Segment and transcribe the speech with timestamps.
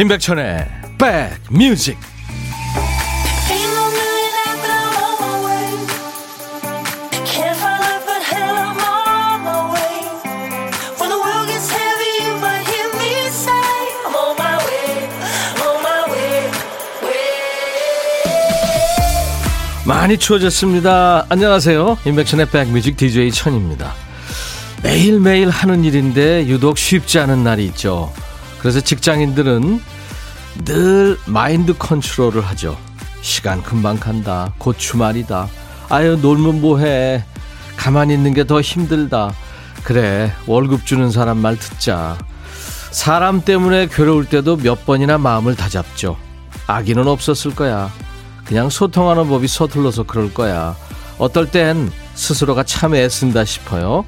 [0.00, 1.98] 임백천의 백뮤직
[19.84, 21.26] 많이 추워졌습니다.
[21.28, 21.98] 안녕하세요.
[22.06, 23.92] 임백천의 백뮤직 DJ 천입니다.
[24.82, 28.10] 매일매일 하는 일인데 유독 쉽지 않은 날이 있죠.
[28.60, 29.80] 그래서 직장인들은
[30.64, 32.76] 늘 마인드 컨트롤을 하죠.
[33.22, 34.52] 시간 금방 간다.
[34.58, 35.48] 곧 주말이다.
[35.88, 37.24] 아유, 놀면 뭐해.
[37.76, 39.32] 가만히 있는 게 더 힘들다.
[39.84, 42.18] 그래, 월급 주는 사람 말 듣자.
[42.90, 46.16] 사람 때문에 괴로울 때도 몇 번이나 마음을 다잡죠.
[46.66, 47.90] 악의는 없었을 거야.
[48.44, 50.76] 그냥 소통하는 법이 서툴러서 그럴 거야.
[51.18, 54.04] 어떨 땐 스스로가 참 애쓴다 싶어요.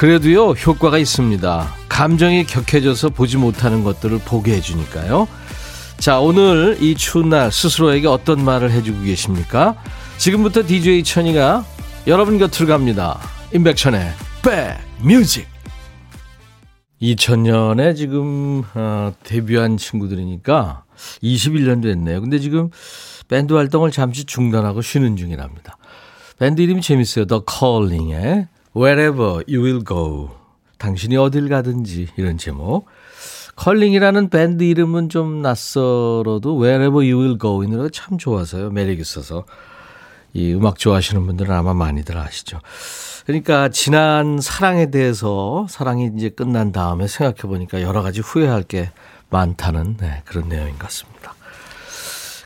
[0.00, 1.74] 그래도요, 효과가 있습니다.
[1.90, 5.28] 감정이 격해져서 보지 못하는 것들을 보게 해주니까요.
[5.98, 9.76] 자, 오늘 이 추운 날 스스로에게 어떤 말을 해주고 계십니까?
[10.16, 11.66] 지금부터 DJ 천이가
[12.06, 13.20] 여러분 곁을 갑니다.
[13.52, 14.10] 임백천의
[15.02, 15.46] 백뮤직.
[17.02, 20.84] 2000년에 지금 어, 데뷔한 친구들이니까
[21.22, 22.22] 21년 됐네요.
[22.22, 22.70] 근데 지금
[23.28, 25.76] 밴드 활동을 잠시 중단하고 쉬는 중이랍니다.
[26.38, 27.26] 밴드 이름이 재밌어요.
[27.26, 30.30] The Calling의 Wherever You Will Go.
[30.78, 32.86] 당신이 어딜 가든지 이런 제목.
[33.56, 38.70] Calling이라는 밴드 이름은 좀 낯설어도 Wherever You Will Go 이 노래가 참 좋아서요.
[38.70, 39.44] 매력 있어서.
[40.32, 42.60] 이 음악 좋아하시는 분들은 아마 많이들 아시죠.
[43.26, 48.90] 그러니까 지난 사랑에 대해서 사랑이 이제 끝난 다음에 생각해 보니까 여러 가지 후회할 게
[49.28, 51.34] 많다는 네, 그런 내용인 것 같습니다.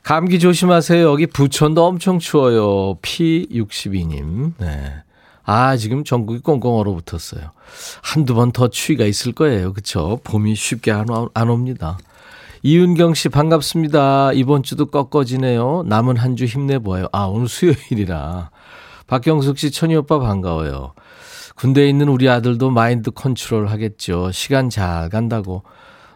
[0.03, 1.03] 감기 조심하세요.
[1.11, 2.97] 여기 부천도 엄청 추워요.
[3.03, 4.53] P62님.
[4.59, 4.95] 네.
[5.45, 7.51] 아, 지금 전국이 꽁꽁 얼어붙었어요.
[8.03, 9.73] 한두 번 더 추위가 있을 거예요.
[9.73, 10.21] 그쵸?
[10.25, 11.99] 봄이 쉽게 안, 안 옵니다.
[12.63, 14.33] 이윤경 씨 반갑습니다.
[14.33, 15.85] 이번 주도 꺾어지네요.
[15.87, 17.09] 남은 한 주 힘내보아요.
[17.13, 18.51] 아, 오늘 수요일이라.
[19.07, 20.95] 박경숙 씨, 천희 오빠 반가워요.
[21.57, 24.33] 군대에 있는 우리 아들도 마인드 컨트롤 하겠죠.
[24.33, 25.63] 시간 잘 간다고.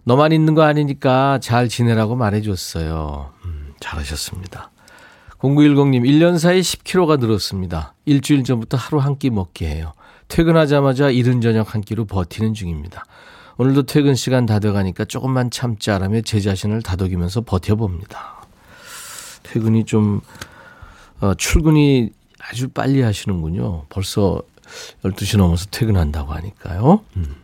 [0.04, 3.30] 너만 있는 거 아니니까 잘 지내라고 말해줬어요.
[3.44, 4.70] 음, 잘하셨습니다.
[5.40, 7.94] 0910님, 1년 사이 10kg가 늘었습니다.
[8.06, 9.92] 일주일 전부터 하루 한 끼 먹기 해요.
[10.26, 13.04] 퇴근하자마자 이른 저녁 한 끼로 버티는 중입니다.
[13.56, 18.46] 오늘도 퇴근 시간 다 돼가니까 조금만 참자라며 제 자신을 다독이면서 버텨봅니다.
[19.44, 20.20] 퇴근이 좀,
[21.20, 22.10] 어, 출근이
[22.40, 23.86] 아주 빨리 하시는군요.
[23.88, 24.42] 벌써
[25.04, 27.00] 12시 넘어서 퇴근한다고 하니까요.
[27.16, 27.36] 음.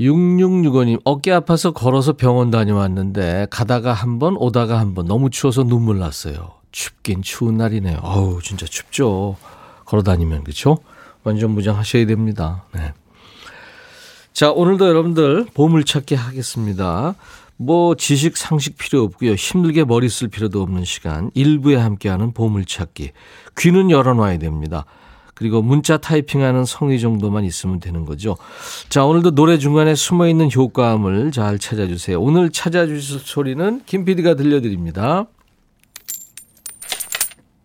[0.00, 5.98] 6665님, 어깨 아파서 걸어서 병원 다녀왔는데, 가다가 한 번, 오다가 한 번, 너무 추워서 눈물
[5.98, 6.52] 났어요.
[6.72, 7.98] 춥긴 추운 날이네요.
[8.02, 9.36] 어우, 진짜 춥죠.
[9.84, 10.78] 걸어 다니면, 그쵸?
[11.22, 12.64] 완전 무장하셔야 됩니다.
[12.72, 12.92] 네.
[14.32, 17.14] 자, 오늘도 여러분들 보물찾기 하겠습니다.
[17.56, 19.34] 뭐, 지식, 상식 필요 없고요.
[19.34, 21.30] 힘들게 머리 쓸 필요도 없는 시간.
[21.34, 23.12] 일부에 함께하는 보물찾기.
[23.58, 24.86] 귀는 열어놔야 됩니다.
[25.34, 28.36] 그리고 문자 타이핑하는 성의 정도만 있으면 되는 거죠.
[28.88, 32.20] 자, 오늘도 노래 중간에 숨어 있는 효과음을 잘 찾아주세요.
[32.20, 35.26] 오늘 찾아주실 소리는 김 PD가 들려드립니다.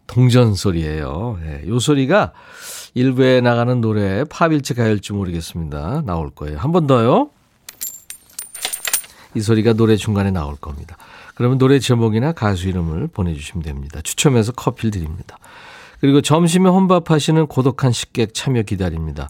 [0.08, 1.38] 동전 소리예요.
[1.44, 2.34] 네, 요 소리가
[2.96, 6.02] 일부에 나가는 노래 팝일지 가일지 모르겠습니다.
[6.06, 6.58] 나올 거예요.
[6.58, 7.30] 한 번 더요.
[9.36, 10.98] 이 소리가 노래 중간에 나올 겁니다.
[11.36, 14.02] 그러면 노래 제목이나 가수 이름을 보내주시면 됩니다.
[14.04, 15.38] 추첨해서 커피를 드립니다.
[16.00, 19.30] 그리고 점심에 혼밥하시는 고독한 식객 참여 기다립니다.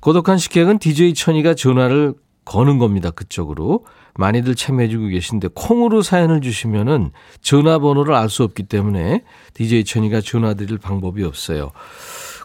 [0.00, 3.10] 고독한 식객은 DJ 천이가 전화를 거는 겁니다.
[3.10, 3.84] 그쪽으로.
[4.14, 7.10] 많이들 참여해주고 계신데 콩으로 사연을 주시면은
[7.42, 11.70] 전화번호를 알 수 없기 때문에 DJ 천이가 전화 드릴 방법이 없어요.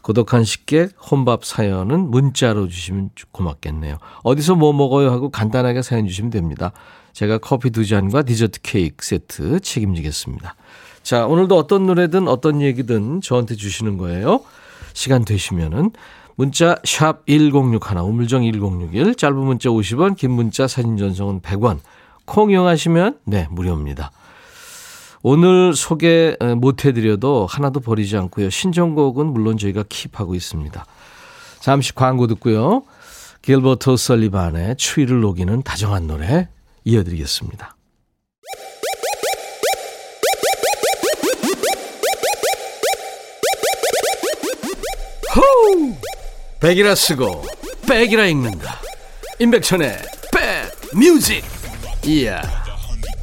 [0.02, 3.98] 고독한 식객 혼밥 사연은 문자로 주시면 고맙겠네요.
[4.24, 6.72] 어디서 뭐 먹어요 하고 간단하게 사연 주시면 됩니다.
[7.14, 10.56] 제가 커피 두 잔과 디저트 케이크 세트 책임지겠습니다.
[11.04, 14.42] 자, 오늘도 어떤 노래든 어떤 얘기든 저한테 주시는 거예요.
[14.94, 15.92] 시간 되시면은
[16.36, 21.80] 문자 샵 1061, 우물정 1061, 짧은 문자 50원, 긴 문자 사진 전송은 100원.
[22.26, 24.12] 콩 이용하시면 네, 무료입니다.
[25.24, 28.50] 오늘 소개 못 해드려도 하나도 버리지 않고요.
[28.50, 30.86] 신청곡은 물론 저희가 킵하고 있습니다.
[31.60, 32.84] 잠시 광고 듣고요.
[33.44, 36.48] 길버트 설리반의 추위를 녹이는 다정한 노래
[36.86, 37.76] 이어드리겠습니다.
[45.36, 45.96] 호우!
[46.60, 47.44] 백이라 쓰고
[47.88, 48.80] 백이라 읽는다.
[49.40, 49.98] 임백천의
[50.34, 51.44] 백 뮤직.
[52.06, 52.42] 이야.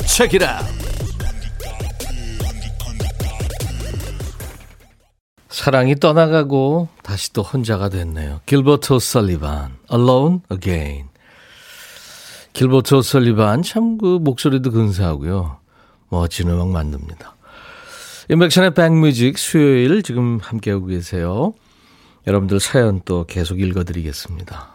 [0.06, 0.60] 책이라.
[5.48, 8.40] 사랑이 떠나가고 다시 또 혼자가 됐네요.
[8.46, 11.08] 길버트 설리반, Alone Again.
[12.52, 15.58] 길버트 오설리반 참 그 목소리도 근사하고요.
[16.08, 17.36] 멋진 음악 만듭니다.
[18.30, 21.54] 인백션의 백뮤직 수요일 지금 함께하고 계세요.
[22.28, 24.74] 여러분들 사연 또 계속 읽어드리겠습니다.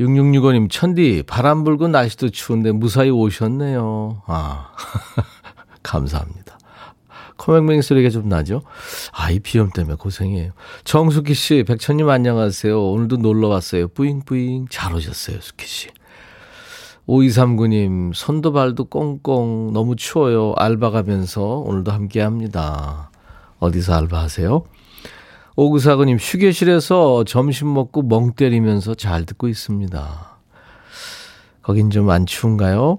[0.00, 4.22] 6665님, 천디, 바람 불고 날씨도 추운데 무사히 오셨네요.
[4.26, 4.72] 아,
[5.84, 6.58] 감사합니다.
[7.36, 8.62] 코맹맹 소리가 좀 나죠?
[9.12, 10.52] 아, 이 비염 때문에 고생이에요.
[10.84, 12.90] 정숙희 씨, 백천님 안녕하세요.
[12.90, 13.88] 오늘도 놀러 왔어요.
[13.88, 14.68] 뿌잉뿌잉.
[14.70, 15.88] 잘 오셨어요, 숙희 씨.
[17.06, 20.54] 5239님, 손도 발도 꽁꽁 너무 추워요.
[20.56, 23.10] 알바 가면서 오늘도 함께 합니다.
[23.58, 24.64] 어디서 알바하세요?
[25.56, 30.38] 5949님, 휴게실에서 점심 먹고 멍 때리면서 잘 듣고 있습니다.
[31.62, 32.98] 거긴 좀 안 추운가요?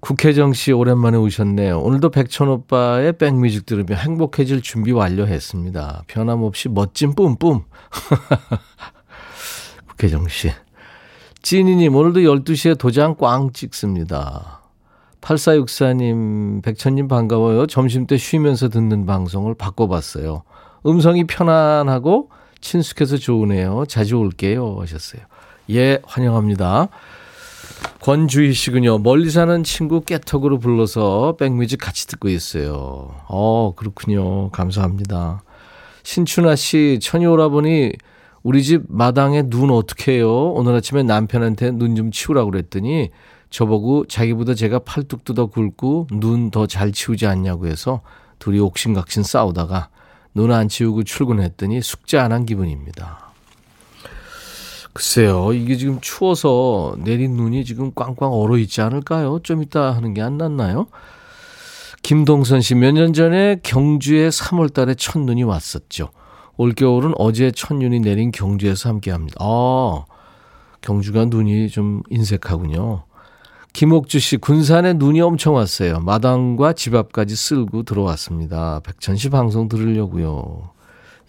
[0.00, 1.80] 국혜정 씨 오랜만에 오셨네요.
[1.80, 6.04] 오늘도 백천 오빠의 백뮤직 들으며 행복해질 준비 완료했습니다.
[6.06, 7.64] 변함없이 멋진 뿜뿜.
[9.98, 10.52] 국혜정 씨.
[11.42, 14.60] 찐이님, 오늘도 12시에 도장 꽝 찍습니다.
[15.20, 17.66] 8464님, 백천님 반가워요.
[17.66, 20.42] 점심 때 쉬면서 듣는 방송을 바꿔봤어요.
[20.86, 22.30] 음성이 편안하고
[22.60, 23.84] 친숙해서 좋으네요.
[23.88, 24.76] 자주 올게요.
[24.80, 25.22] 하셨어요.
[25.70, 26.88] 예, 환영합니다.
[28.00, 28.98] 권주희 씨군요.
[28.98, 33.14] 멀리 사는 친구 깨톡으로 불러서 백뮤직 같이 듣고 있어요.
[33.28, 34.50] 어, 그렇군요.
[34.50, 35.42] 감사합니다.
[36.02, 37.92] 신춘아 씨, 천이 오라보니
[38.42, 40.52] 우리 집 마당에 눈 어떻게 해요?
[40.52, 43.10] 오늘 아침에 남편한테 눈 좀 치우라고 그랬더니
[43.50, 48.00] 저보고 자기보다 제가 팔뚝도 더 굵고 눈 더 잘 치우지 않냐고 해서
[48.38, 49.88] 둘이 옥신각신 싸우다가
[50.34, 53.32] 눈 안 치우고 출근했더니 숙제 안 한 기분입니다.
[54.92, 59.40] 글쎄요, 이게 지금 추워서 내린 눈이 지금 꽝꽝 얼어 있지 않을까요?
[59.42, 60.86] 좀 이따 하는 게 안 낫나요?
[62.02, 66.10] 김동선 씨, 몇 년 전에 경주에 3월 달에 첫눈이 왔었죠.
[66.56, 69.36] 올겨울은 어제 첫눈이 내린 경주에서 함께 합니다.
[69.40, 70.04] 아,
[70.80, 73.04] 경주가 눈이 좀 인색하군요.
[73.78, 76.00] 김옥주 씨, 군산에 눈이 엄청 왔어요.
[76.00, 78.80] 마당과 집 앞까지 쓸고 들어왔습니다.
[78.84, 80.70] 백천 씨 방송 들으려고요.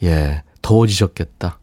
[0.01, 1.59] 예, 더워지셨겠다.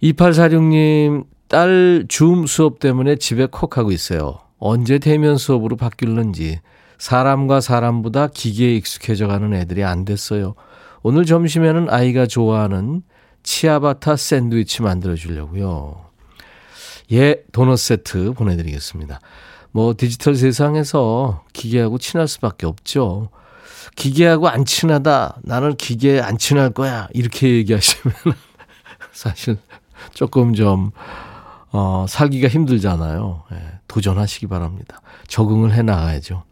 [0.00, 4.38] 2846님, 딸 줌 수업 때문에 집에 콕 하고 있어요.
[4.60, 6.60] 언제 대면 수업으로 바뀔는지
[6.98, 10.54] 사람과 사람보다 기계에 익숙해져 가는 애들이 안 됐어요.
[11.02, 13.02] 오늘 점심에는 아이가 좋아하는
[13.42, 16.06] 치아바타 샌드위치 만들어 주려고요.
[17.10, 19.18] 예, 도넛 세트 보내드리겠습니다.
[19.72, 23.28] 뭐 디지털 세상에서 기계하고 친할 수밖에 없죠.
[23.96, 25.38] 기계하고 안 친하다.
[25.42, 27.08] 나는 기계에 안 친할 거야.
[27.12, 28.14] 이렇게 얘기하시면
[29.12, 29.58] 사실
[30.14, 30.92] 조금 좀,
[31.72, 33.44] 어, 살기가 힘들잖아요.
[33.52, 33.56] 예,
[33.88, 35.00] 도전하시기 바랍니다.
[35.26, 36.44] 적응을 해 나가야죠.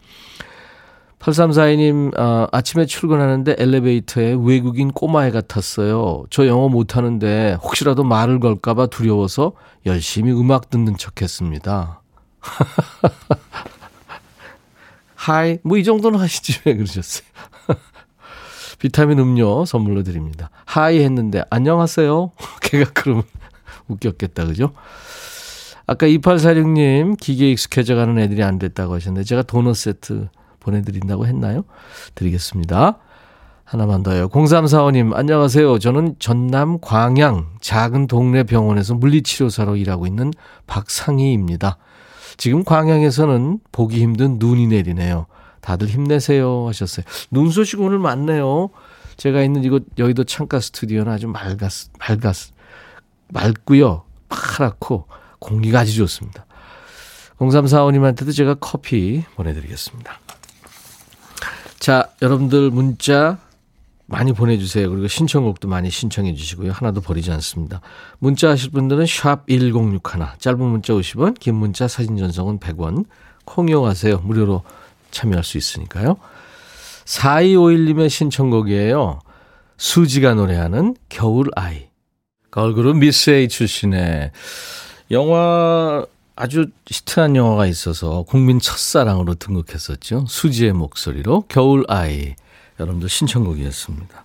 [1.21, 6.25] 8342님, 아, 아침에 출근하는데 엘리베이터에 외국인 꼬마애 같았어요.
[6.31, 9.53] 저 영어 못하는데 혹시라도 말을 걸까봐 두려워서
[9.87, 12.01] 열심히 음악 듣는 척 했습니다.
[15.15, 17.27] Hi, 뭐 이 정도는 하시지 왜 그러셨어요?
[18.79, 20.51] 비타민 음료 선물로 드립니다.
[20.65, 22.33] Hi 했는데 안녕하세요.
[22.63, 23.25] 걔가 그러면
[23.89, 24.73] 웃겼겠다, 그죠?
[25.87, 30.29] 아까 2846님 기계에 익숙해져 가는 애들이 안 됐다고 하셨는데 제가 도넛 세트
[30.61, 31.65] 보내드린다고 했나요?
[32.17, 32.99] 드리겠습니다.
[33.65, 34.29] 하나만 더요.
[34.29, 35.79] 0345님, 안녕하세요.
[35.81, 40.33] 저는 전남 광양 작은 동네 병원에서 물리치료사로 일하고 있는
[40.69, 41.77] 박상희입니다.
[42.37, 45.27] 지금 광양에서는 보기 힘든 눈이 내리네요.
[45.61, 47.05] 다들 힘내세요 하셨어요.
[47.31, 48.71] 눈 소식 오늘 많네요.
[49.17, 52.53] 제가 있는 이곳 여의도 창가 스튜디오는 아주 맑았, 맑았,
[53.29, 54.05] 맑고요.
[54.29, 55.07] 파랗고
[55.39, 56.47] 공기가 아주 좋습니다.
[57.39, 60.21] 0345님한테도 제가 커피 보내드리겠습니다.
[61.79, 63.39] 자, 여러분들 문자
[64.07, 64.89] 많이 보내주세요.
[64.89, 66.73] 그리고 신청곡도 많이 신청해 주시고요.
[66.73, 67.81] 하나도 버리지 않습니다.
[68.19, 70.01] 문자 하실 분들은 샵 1061,
[70.39, 73.05] 짧은 문자 50원, 긴 문자 사진 전송은 100원,
[73.45, 74.19] 콩 이용하세요.
[74.19, 74.63] 무료로
[75.11, 76.17] 참여할 수 있으니까요.
[77.05, 79.21] 4251님의 신청곡이에요.
[79.77, 81.87] 수지가 노래하는 겨울아이.
[82.51, 84.31] 걸그룹 미스 A 출신의
[85.11, 90.27] 영화 아주 히트한 영화가 있어서 국민 첫사랑으로 등극했었죠.
[90.29, 92.35] 수지의 목소리로 겨울 아이
[92.79, 94.25] 여러분들 신청곡이었습니다.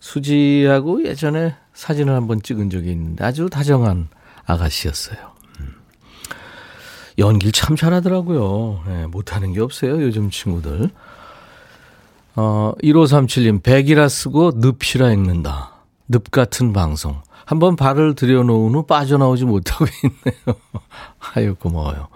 [0.00, 4.08] 수지하고 예전에 사진을 한번 찍은 적이 있는데 아주 다정한
[4.44, 5.18] 아가씨였어요.
[5.60, 5.74] 음.
[7.18, 8.82] 연기를 참 잘하더라고요.
[8.86, 10.02] 네, 못하는 게 없어요.
[10.02, 10.90] 요즘 친구들.
[12.36, 15.72] 어, 1537님, 백이라 쓰고 늪이라 읽는다.
[16.08, 17.20] 늪 같은 방송.
[17.44, 20.56] 한번 발을 들여놓은 후 빠져나오지 못하고 있네요.
[21.34, 22.08] 아유, 고마워요.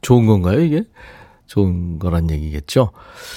[0.00, 0.84] 좋은 건가요, 이게?
[1.54, 2.90] 좋은 거란 얘기겠죠.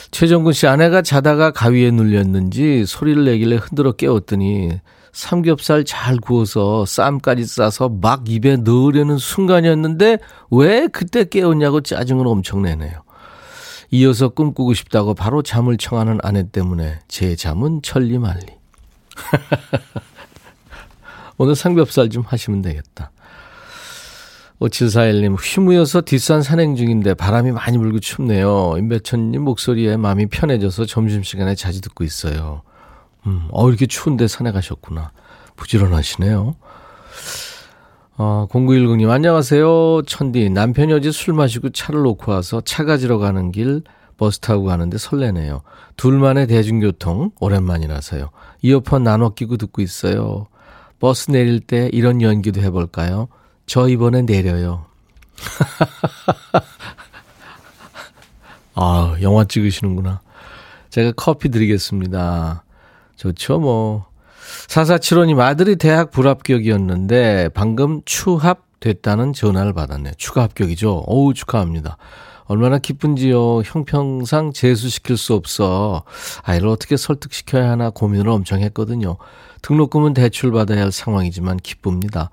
[0.10, 4.80] 최정근 씨 아내가 자다가 가위에 눌렸는지 소리를 내길래 흔들어 깨웠더니
[5.12, 10.18] 삼겹살 잘 구워서 쌈까지 싸서 막 입에 넣으려는 순간이었는데
[10.50, 13.04] 왜 그때 깨웠냐고 짜증을 엄청 내네요.
[13.92, 18.48] 이어서 꿈꾸고 싶다고 바로 잠을 청하는 아내 때문에 제 잠은 천리말리.
[21.38, 23.12] 오늘 삼겹살 좀 하시면 되겠다.
[24.62, 28.76] 5741님, 휘무여서 뒷산 산행 중인데 바람이 많이 불고 춥네요.
[28.78, 32.64] 임배천님 목소리에 마음이 편해져서 점심시간에 자주 듣고 있어요.
[33.28, 35.12] 음, 어, 이렇게 추운데 산에 가셨구나.
[35.56, 36.56] 부지런하시네요.
[38.18, 40.02] 어, 0910님, 안녕하세요.
[40.08, 40.50] 천디.
[40.50, 43.84] 남편이 어제 술 마시고 차를 놓고 와서 차 가지러 가는 길
[44.18, 45.62] 버스 타고 가는데 설레네요.
[45.98, 48.32] 둘만의 대중교통, 오랜만이라서요.
[48.64, 50.48] 이어폰 나눠 끼고 듣고 있어요.
[51.00, 53.28] 버스 내릴 때 이런 연기도 해볼까요?
[53.68, 54.86] 저 이번에 내려요.
[58.74, 60.22] 아, 영화 찍으시는구나.
[60.90, 62.64] 제가 커피 드리겠습니다.
[63.18, 64.06] 좋죠, 뭐.
[64.68, 70.14] 4475님 아들이 대학 불합격이었는데 방금 추합됐다는 전화를 받았네요.
[70.18, 71.04] 추가 합격이죠.
[71.06, 71.98] 어우, 축하합니다.
[72.46, 73.64] 얼마나 기쁜지요.
[73.66, 76.04] 형평상 재수시킬 수 없어.
[76.44, 79.18] 아이를 어떻게 설득시켜야 하나 고민을 엄청 했거든요.
[79.62, 82.30] 등록금은 대출 받아야 할 상황이지만 기쁩니다.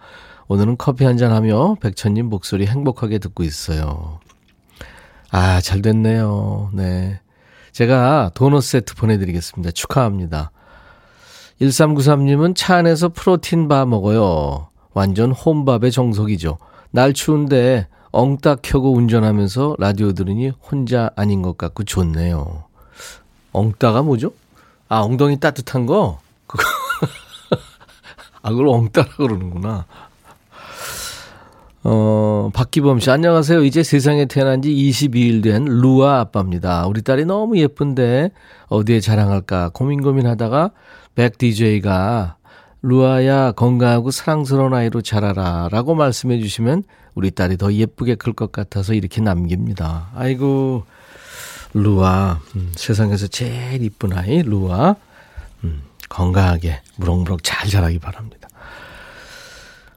[0.49, 4.21] 오늘은 커피 한 잔 하며 백천님 목소리 행복하게 듣고 있어요.
[5.31, 6.71] 아, 잘 됐네요.
[6.75, 7.21] 네.
[7.73, 9.73] 제가 도넛 세트 보내드리겠습니다.
[9.73, 10.51] 축하합니다.
[11.61, 14.69] 1393님은 차 안에서 프로틴 바 먹어요.
[14.93, 16.59] 완전 홈밥의 정석이죠.
[16.91, 22.65] 날 추운데 엉딱 켜고 운전하면서 라디오 들으니 혼자 아닌 것 같고 좋네요.
[23.53, 24.33] 엉따가 뭐죠?
[24.89, 26.21] 아, 엉덩이 따뜻한 거?
[26.47, 26.63] 그거.
[28.43, 29.87] 아, 그걸 엉따라 그러는구나.
[31.87, 33.63] 어, 박기범 씨, 안녕하세요.
[33.65, 36.87] 이제 세상에 태어난 지 22일 된 루아 아빠입니다.
[36.87, 38.31] 우리 딸이 너무 예쁜데
[38.69, 40.71] 어디에 자랑할까 고민 고민하다가
[41.15, 42.37] 백 DJ가
[42.81, 48.95] 루아야 건강하고 사랑스러운 아이로 자라라 라고 말씀해 주시면 우리 딸이 더 예쁘게 클 것 같아서
[48.95, 50.09] 이렇게 남깁니다.
[50.15, 50.85] 아이고
[51.75, 54.97] 루아 음, 세상에서 제일 이쁜 아이 루아
[55.65, 58.44] 음, 건강하게 무럭무럭 잘 자라기 바랍니다.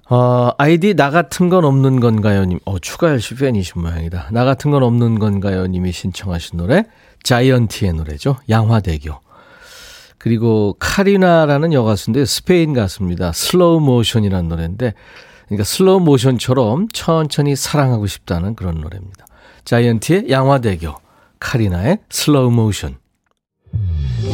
[0.09, 2.59] 어, 아이디 나 같은 건 없는 건가요?님.
[2.65, 4.29] 어, 추가열 씨 팬이신 모양이다.
[4.31, 6.85] 나 같은 건 없는 건가요?님이 신청하신 노래
[7.23, 8.37] 자이언티의 노래죠.
[8.49, 9.19] 양화대교.
[10.17, 13.33] 그리고 카리나라는 여가수인데 스페인 가수입니다.
[13.33, 14.93] Slow Motion이라는 노래인데
[15.45, 19.25] 그러니까 슬로우 모션처럼 천천히 사랑하고 싶다는 그런 노래입니다.
[19.65, 20.93] 자이언티의 양화대교,
[21.39, 22.97] 카리나의 Slow Motion.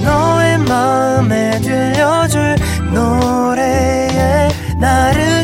[0.04, 2.56] 너의 마음에 들려줄
[2.94, 4.50] 노래에
[4.80, 5.44] 나를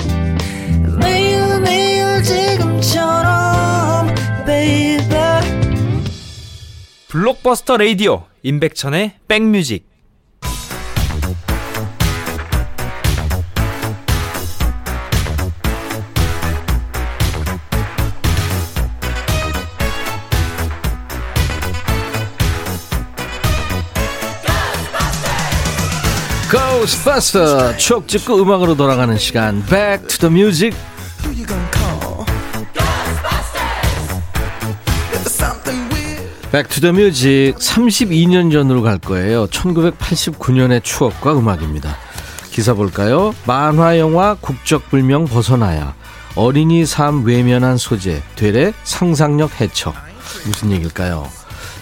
[7.07, 9.91] 블록버스터 레이디오 임백천의 백뮤직.
[26.81, 29.65] 고스버스터 추억 찍고 음악으로 돌아가는 시간.
[29.65, 30.75] Back to the Music
[36.53, 41.95] Music 32년 전으로 갈 거예요 1989년의 추억과 음악입니다
[42.51, 43.33] 기사 볼까요?
[43.45, 45.95] 만화 영화 국적불명 벗어나야
[46.35, 49.93] 어린이 삶 외면한 소재 되레 상상력 해쳐
[50.45, 51.27] 무슨 얘기일까요?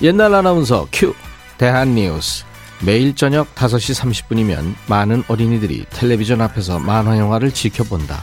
[0.01, 1.15] 옛날 아나운서 큐
[1.57, 2.45] 대한 뉴스
[2.85, 8.21] 매일 저녁 5시 30분이면 많은 어린이들이 텔레비전 앞에서 만화 영화를 지켜본다.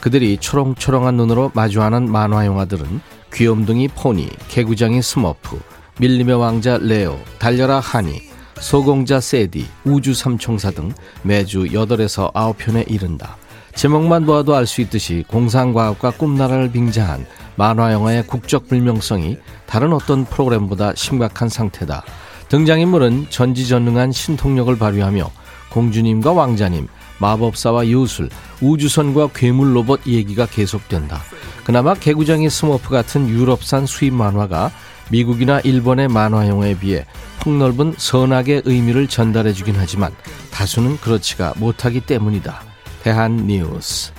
[0.00, 3.02] 그들이 초롱초롱한 눈으로 마주하는 만화 영화들은
[3.34, 5.60] 귀염둥이 포니, 개구장이 스머프,
[6.00, 8.22] 밀림의 왕자 레오, 달려라 하니,
[8.58, 13.36] 소공자 세디, 우주 삼총사 등 매주 8에서 9편에 이른다.
[13.74, 17.26] 제목만 보아도 알 수 있듯이 공상과학과 꿈나라를 빙자한
[17.56, 22.02] 만화 영화의 국적 불명성이 다른 어떤 프로그램보다 심각한 상태다.
[22.48, 25.30] 등장인물은 전지전능한 신통력을 발휘하며
[25.70, 26.88] 공주님과 왕자님,
[27.18, 28.30] 마법사와 요술,
[28.62, 31.20] 우주선과 괴물 로봇 얘기가 계속된다.
[31.64, 34.70] 그나마 개구장이 스머프 같은 유럽산 수입 만화가
[35.10, 37.04] 미국이나 일본의 만화 영화에 비해
[37.40, 40.12] 폭넓은 선악의 의미를 전달해주긴 하지만
[40.50, 42.62] 다수는 그렇지가 못하기 때문이다.
[43.02, 44.12] 대한 뉴스.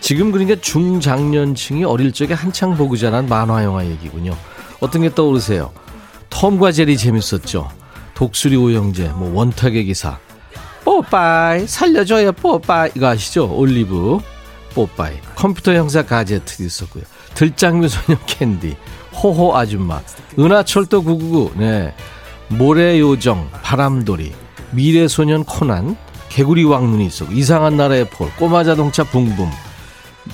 [0.00, 4.36] 지금 그러니까 중장년층이 어릴 적에 한창 보고 자란 만화 영화 얘기군요.
[4.80, 5.72] 어떤 게 떠오르세요?
[6.30, 7.70] 톰과 제리 재밌었죠.
[8.14, 10.18] 독수리 오형제, 뭐 원탁의 기사,
[10.84, 13.52] 뽀빠이 살려줘요 뽀빠이 이거 아시죠?
[13.52, 14.18] 올리브
[14.74, 17.04] 뽀빠이 컴퓨터 형사 가제트도 있었고요.
[17.34, 18.76] 들장미 소녀 캔디,
[19.14, 20.00] 호호 아줌마,
[20.38, 21.94] 은하철도 999, 네
[22.48, 24.32] 모래요정, 바람돌이,
[24.72, 25.96] 미래소년 코난,
[26.28, 29.50] 개구리 왕눈이 있었고 이상한 나라의 폴, 꼬마 자동차 붕붕,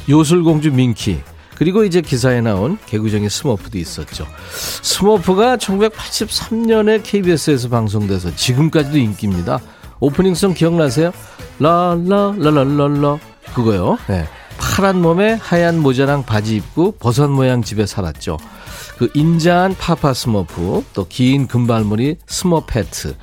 [0.08, 1.20] 요술공주 민키,
[1.56, 4.26] 그리고 이제 기사에 나온 개구쟁이 스머프도 있었죠.
[4.52, 9.58] 스머프가 1983년에 KBS에서 방송돼서 지금까지도 인기입니다.
[9.98, 11.10] 오프닝송 기억나세요?
[11.58, 13.18] 라라라라라라
[13.54, 13.98] 그거요.
[14.06, 14.28] 네.
[14.60, 18.38] 파란 몸에 하얀 모자랑 바지 입고 버섯 모양 집에 살았죠.
[18.98, 23.14] 그 인자한 파파 스머프, 또 긴 금발머리 스머페트.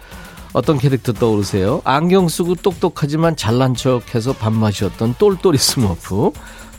[0.53, 1.81] 어떤 캐릭터 떠오르세요?
[1.83, 6.31] 안경 쓰고 똑똑하지만 잘난 척해서 밥맛이었던 똘똘이 스머프.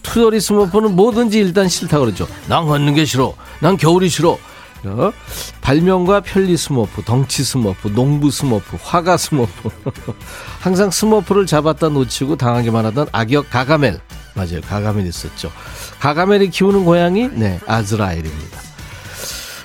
[0.03, 2.27] 투덜이 스머프는 뭐든지 일단 싫다 그러죠.
[2.49, 3.35] 난 걷는 게 싫어.
[3.61, 4.39] 난 겨울이 싫어.
[4.85, 5.13] 어?
[5.63, 9.69] 발명과 편리 스머프, 덩치 스머프, 농부 스머프, 화가 스머프.
[10.61, 13.99] 항상 스머프를 잡았다 놓치고 당하기만 하던 악역 가가멜.
[14.35, 14.61] 맞아요.
[14.63, 15.51] 가가멜 있었죠.
[15.99, 17.29] 가가멜이 키우는 고양이?
[17.29, 18.66] 네, 아즈라엘입니다.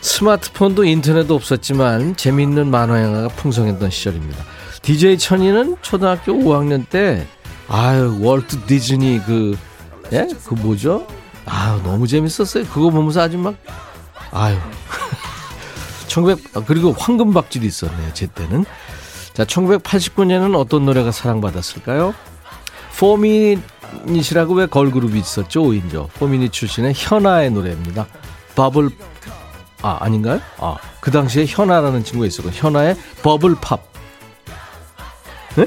[0.01, 4.43] 스마트폰도 인터넷도 없었지만 재미있는 만화 영화가 풍성했던 시절입니다.
[4.81, 7.27] DJ 천이는 초등학교 5학년 때
[7.67, 9.55] 아유 월트 디즈니 그
[10.11, 10.27] 예?
[10.45, 11.07] 그 뭐죠?
[11.45, 12.65] 아유 너무 재밌었어요.
[12.65, 13.55] 그거 보면서 아주 막
[14.31, 14.57] 아유
[16.07, 18.13] 1900 아, 그리고 황금박쥐도 있었네요.
[18.13, 18.65] 제 때는
[19.33, 22.13] 자 1989년에는 어떤 노래가 사랑받았을까요?
[22.97, 25.63] 포미닛이라고 왜 걸그룹이 있었죠?
[25.63, 28.07] 5인조 포미닛 출신의 현아의 노래입니다.
[28.55, 28.89] 버블
[29.81, 30.39] 아 아닌가요?
[30.57, 33.91] 아 그 당시에 현아라는 친구가 있었고 현아의 버블팝.
[35.55, 35.65] 네?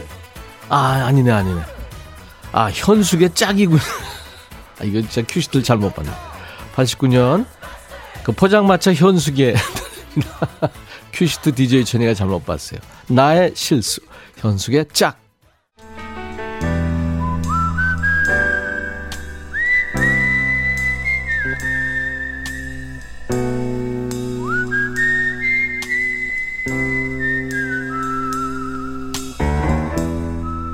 [0.68, 1.61] 아 아니네 아니네.
[2.53, 3.79] 아 현숙의 짝이군.
[4.81, 6.11] 아 이거 진짜 큐시트를 잘못 봤네.
[6.77, 7.46] 89년
[8.22, 9.57] 그 포장마차 현숙의
[11.12, 12.79] 큐시트 DJ 천이가 잘못 봤어요.
[13.09, 14.00] 나의 실수.
[14.38, 15.18] 현숙의 짝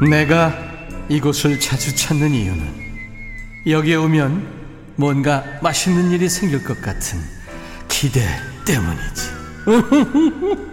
[0.08, 0.54] 내가
[1.08, 2.80] 이곳을 자주 찾는 이유는
[3.66, 4.60] 여기에 오면
[4.96, 7.18] 뭔가 맛있는 일이 생길 것 같은
[7.88, 8.20] 기대
[8.64, 9.30] 때문이지.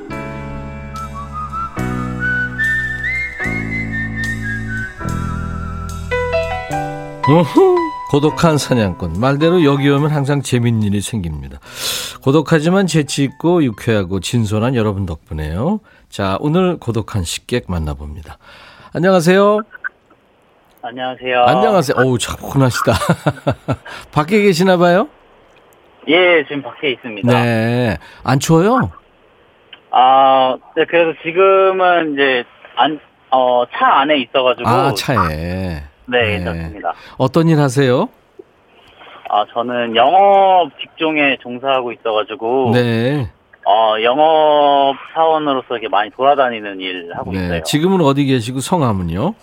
[8.09, 9.19] 고독한 사냥꾼.
[9.19, 11.59] 말대로 여기 오면 항상 재밌는 일이 생깁니다.
[12.21, 15.81] 고독하지만 재치있고 유쾌하고 진솔한 여러분 덕분에요.
[16.09, 18.37] 자, 오늘 고독한 식객 만나봅니다.
[18.93, 19.59] 안녕하세요.
[20.81, 21.43] 안녕하세요.
[21.43, 21.95] 안녕하세요.
[21.97, 22.93] 어우, 차분하시다.
[24.13, 25.09] 밖에 계시나 봐요?
[26.07, 27.27] 예, 지금 밖에 있습니다.
[27.29, 27.97] 네.
[28.23, 28.91] 안 추워요?
[29.91, 32.43] 아, 네, 그래서 지금은 이제
[32.75, 32.99] 안,
[33.31, 34.69] 어, 차 안에 있어가지고.
[34.69, 35.83] 아, 차에.
[36.05, 36.93] 네, 괜찮습니다.
[37.17, 38.07] 어떤 일 하세요?
[39.29, 42.71] 아, 저는 영업 직종에 종사하고 있어가지고.
[42.73, 43.29] 네.
[43.69, 47.39] 어, 영업 사원으로서 이렇게 많이 돌아다니는 일 하고 네.
[47.39, 47.63] 있어요.
[47.63, 49.33] 지금은 어디 계시고 성함은요?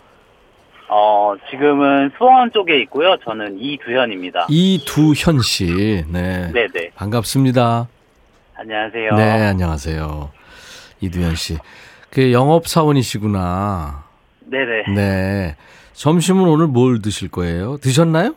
[0.88, 3.18] 어, 지금은 수원 쪽에 있고요.
[3.22, 4.46] 저는 이두현입니다.
[4.48, 6.04] 이두현 씨.
[6.10, 6.50] 네.
[6.54, 6.90] 네 네.
[6.94, 7.86] 반갑습니다.
[8.56, 9.14] 안녕하세요.
[9.14, 10.30] 네, 안녕하세요.
[11.02, 11.58] 이두현 씨.
[12.08, 14.04] 그 영업 사원이시구나.
[14.46, 14.94] 네 네.
[14.94, 15.56] 네.
[15.92, 17.76] 점심은 오늘 뭘 드실 거예요?
[17.76, 18.34] 드셨나요?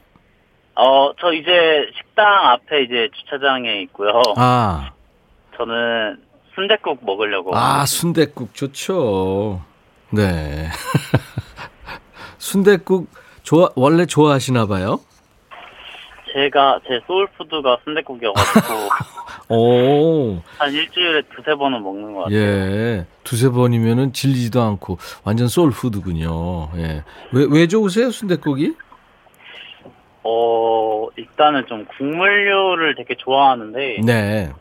[0.76, 4.12] 어, 저 이제 식당 앞에 이제 주차장에 있고요.
[4.36, 4.92] 아.
[5.58, 6.22] 저는
[6.56, 7.56] 순댓국 먹으려고.
[7.56, 9.62] 아, 순댓국 좋죠.
[10.12, 10.68] 네.
[12.38, 13.10] 순댓국
[13.44, 15.00] 좋아 원래 좋아하시나 봐요?
[16.34, 18.76] 제가 제 소울푸드가 순댓국이어가지고
[19.56, 20.42] 오.
[20.58, 22.38] 한 일주일에 두세 번은 먹는 것 같아요.
[22.38, 23.06] 예.
[23.24, 26.70] 두세 번이면은 질리지도 않고 완전 소울푸드군요.
[26.78, 27.04] 예.
[27.32, 28.76] 왜, 왜 좋으세요, 순댓국이?
[30.24, 34.52] 어 일단은 좀 국물류를 되게 좋아하는데 네.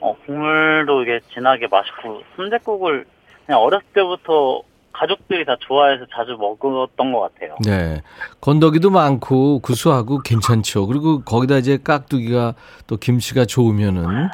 [0.00, 3.06] 어, 국물도 이게 진하게 맛있고 순댓국을
[3.46, 7.56] 그냥 어렸을 때부터 가족들이 다 좋아해서 자주 먹었던 것 같아요.
[7.64, 8.02] 네.
[8.40, 10.86] 건더기도 많고 구수하고 괜찮죠.
[10.86, 12.54] 그리고 거기다 이제 깍두기가
[12.86, 14.28] 또 김치가 좋으면은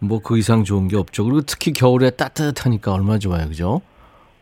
[0.00, 1.24] 뭐 그 이상 좋은 게 없죠.
[1.24, 3.48] 그리고 특히 겨울에 따뜻하니까 얼마나 좋아요.
[3.48, 3.80] 그죠?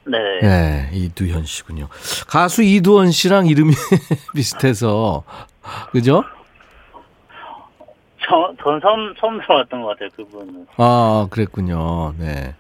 [0.07, 0.19] 네.
[0.43, 0.91] 네.
[0.93, 1.89] 이두현 씨군요.
[2.29, 3.73] 가수 이두원 씨랑 이름이
[4.35, 5.25] 비슷해서
[5.93, 6.25] 그죠?
[8.29, 10.67] 저, 전 처음, 처음 들어봤던 것 같아요, 그분은.
[10.77, 12.15] 아, 그랬군요.
[12.19, 12.55] 네.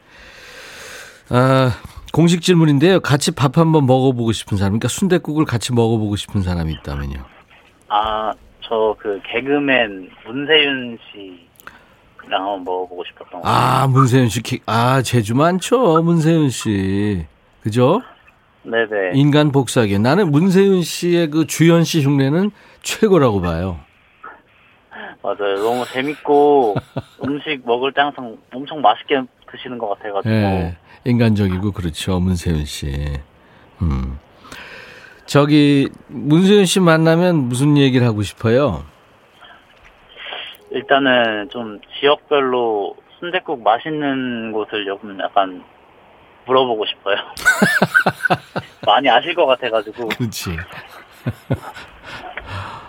[1.31, 1.70] 아,
[2.12, 3.00] 공식 질문인데요.
[3.00, 7.24] 같이 밥 한번 먹어보고 싶은 사람, 그러니까 순대국을 같이 먹어보고 싶은 사람이 있다면요.
[7.88, 13.48] 아, 저 그 개그맨 문세윤 씨랑 한번 먹어보고 싶었던 거.
[13.48, 17.27] 아, 문세윤 씨, 기- 아, 제주 많죠, 문세윤 씨.
[17.62, 18.03] 그죠?
[18.62, 19.12] 네네.
[19.14, 19.98] 인간 복사기.
[19.98, 22.50] 나는 문세윤 씨의 그 주연 씨 흉내는
[22.83, 23.79] 최고라고 봐요.
[25.24, 25.56] 맞아요.
[25.56, 26.74] 너무 재밌고
[27.24, 30.34] 음식 먹을 때 항상 엄청 맛있게 드시는 것 같아가지고.
[30.34, 32.87] 예, 인간적이고 그렇죠, 문세윤 씨.
[33.80, 34.18] 음.
[35.24, 38.84] 저기, 문세윤 씨 만나면 무슨 얘기를 하고 싶어요?
[40.70, 45.64] 일단은 좀 지역별로 순댓국 맛있는 곳을 조금 약간
[46.44, 47.16] 물어보고 싶어요.
[48.84, 50.08] 많이 아실 것 같아가지고.
[50.08, 50.50] 그렇지.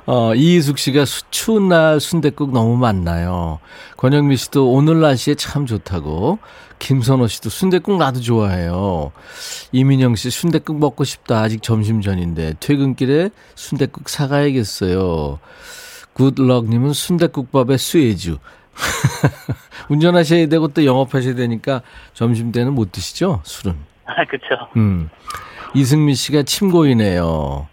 [0.07, 3.59] 어, 이희숙 씨가 수- 추운 날 순댓국 너무 많나요?
[3.97, 6.37] 권영미 씨도 오늘 날씨에 참 좋다고.
[6.77, 9.11] 김선호 씨도 순댓국 나도 좋아해요.
[9.71, 11.39] 이민영 씨 순댓국 먹고 싶다.
[11.41, 15.39] 아직 점심 전인데 퇴근길에 순댓국 사가야겠어요.
[16.13, 18.37] 굿럭 님은 순댓국밥에 수혜주.
[19.89, 21.81] 운전하셔야 되고 또 영업하셔야 되니까
[22.13, 23.41] 점심 때는 못 드시죠?
[23.43, 23.75] 술은.
[24.05, 24.45] 아, 그쵸.
[24.75, 25.09] 음.
[25.73, 27.67] 이승미 씨가 침고이네요.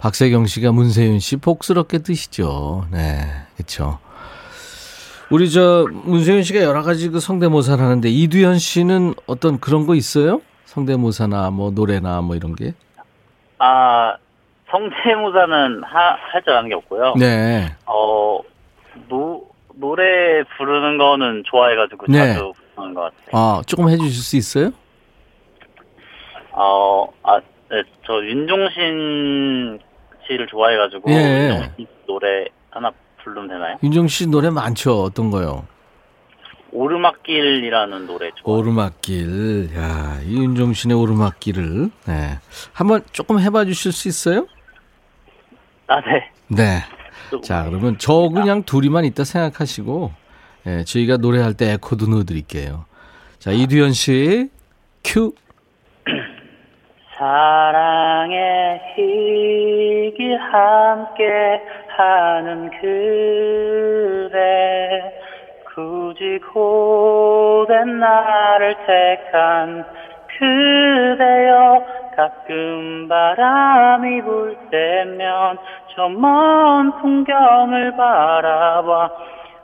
[0.00, 2.86] 박세경 씨가 문세윤 씨 복스럽게 드시죠.
[2.90, 3.20] 네,
[3.54, 3.98] 그렇죠.
[5.30, 10.40] 우리 저 문세윤 씨가 여러 가지 그 성대모사를 하는데 이두현 씨는 어떤 그런 거 있어요?
[10.64, 12.72] 성대모사나 뭐 노래나 뭐 이런 게?
[13.58, 14.16] 아,
[14.70, 17.14] 성대모사는 하, 할줄 아는 게 없고요.
[17.18, 17.68] 네.
[17.84, 18.40] 어,
[19.06, 22.32] 노, 노래 부르는 거는 좋아해가지고 네.
[22.32, 23.28] 자주 부르는 것 같아요.
[23.32, 24.70] 아, 조금 해주실 수 있어요?
[26.52, 27.38] 어, 아,
[27.70, 29.78] 네, 저 윤종신
[30.30, 31.70] 씨를 좋아해가지고 예.
[32.06, 32.90] 노래 하나
[33.22, 33.76] 부르면 되나요?
[33.82, 35.02] 윤정 씨 노래 많죠.
[35.02, 35.66] 어떤 거요?
[36.72, 38.54] 오르막길이라는 노래 좋아.
[38.56, 39.70] 오르막길.
[39.76, 41.90] 야, 이 윤종 신의 오르막길을.
[42.06, 42.38] 네.
[42.72, 44.46] 한번 조금 해봐 주실 수 있어요?
[45.88, 46.30] 아, 네.
[46.46, 46.78] 네.
[47.32, 50.12] 또- 자, 그러면 저 그냥 둘이만 있다 생각하시고,
[50.66, 52.84] 예, 저희가 노래할 때 에코도 넣어드릴게요.
[53.40, 54.48] 자, 이두현 씨,
[55.02, 55.34] 큐.
[57.18, 58.80] 사랑의
[60.10, 64.38] 희길 함께 하는 그대
[65.74, 69.84] 굳이 고된 나를 택한
[70.38, 71.84] 그대여
[72.16, 75.58] 가끔 바람이 불 때면
[75.94, 79.10] 저 먼 풍경을 바라봐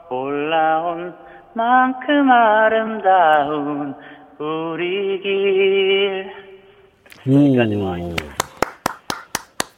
[0.09, 1.13] 올라온
[1.53, 3.95] 만큼 아름다운
[4.39, 6.31] 우리 길
[7.27, 7.33] 오.
[7.33, 8.15] 여기까지만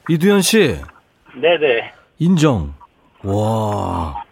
[0.10, 0.76] 이두현 씨,
[1.40, 1.94] 네네.
[2.18, 2.74] 인정.
[3.24, 4.24] 와.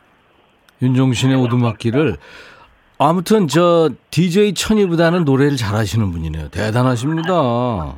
[0.81, 2.17] 윤종신의 오두막길을.
[2.97, 6.49] 아무튼 저 DJ 천이보다는 노래를 잘하시는 분이네요.
[6.49, 7.31] 대단하십니다.
[7.33, 7.93] 아,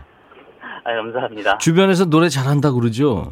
[0.83, 1.57] 감사합니다.
[1.59, 3.31] 주변에서 노래 잘한다 그러죠?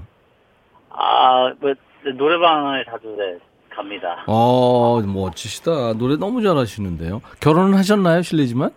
[0.92, 1.74] 아, 뭐,
[2.16, 3.38] 노래방을 자주 네,
[3.70, 4.24] 갑니다.
[4.28, 5.94] 어, 멋지시다.
[5.94, 7.22] 노래 너무 잘하시는데요.
[7.42, 8.72] 결혼은 하셨나요, 실례지만?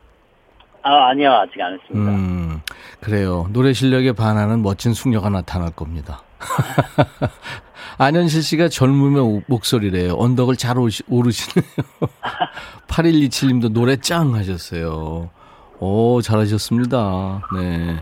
[0.82, 2.10] 아, 아니요, 아직 안 했습니다.
[2.10, 2.60] 음,
[3.00, 3.46] 그래요.
[3.52, 6.22] 노래 실력에 반하는 멋진 숙녀가 나타날 겁니다.
[7.98, 8.68] 안현실 씨가
[9.22, 10.14] 오- 목소리래요.
[10.16, 11.70] 언덕을 잘 오시, 오르시네요.
[12.88, 15.30] 8127님도 노래 짱 하셨어요.
[15.80, 17.42] 오, 잘하셨습니다.
[17.56, 17.96] 네.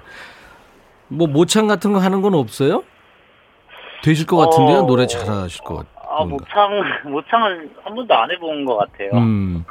[1.08, 2.84] 뭐, 모창 같은 거 하는 건 없어요?
[4.02, 4.78] 되실 것 같은데요?
[4.80, 5.98] 어, 노래 잘하실 것 같아요.
[6.10, 6.70] 아, 모창,
[7.12, 9.10] 모창을 한 번도 안 해본 것 같아요.
[9.14, 9.64] 음,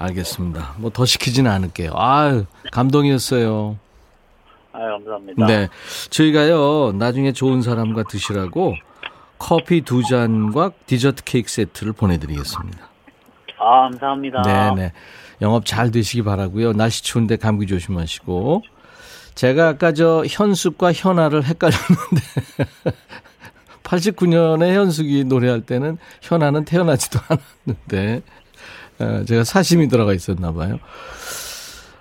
[0.00, 0.74] 알겠습니다.
[0.78, 1.92] 뭐 더 시키지는 않을게요.
[1.94, 3.78] 아유, 감동이었어요.
[4.72, 5.46] 아, 감사합니다.
[5.46, 5.68] 네.
[6.10, 8.74] 저희가요, 나중에 좋은 사람과 드시라고
[9.38, 12.78] 커피 두 잔과 디저트 케이크 세트를 보내드리겠습니다.
[13.58, 14.42] 아, 감사합니다.
[14.42, 14.92] 네네.
[15.42, 18.62] 영업 잘 되시기 바라고요 날씨 추운데 감기 조심하시고.
[19.34, 22.20] 제가 아까 저 현숙과 현아를 헷갈렸는데
[23.84, 27.20] 89년에 현숙이 노래할 때는 현아는 태어나지도
[27.66, 28.49] 않았는데 어,
[29.26, 30.78] 제가 사심이 들어가 있었나 봐요.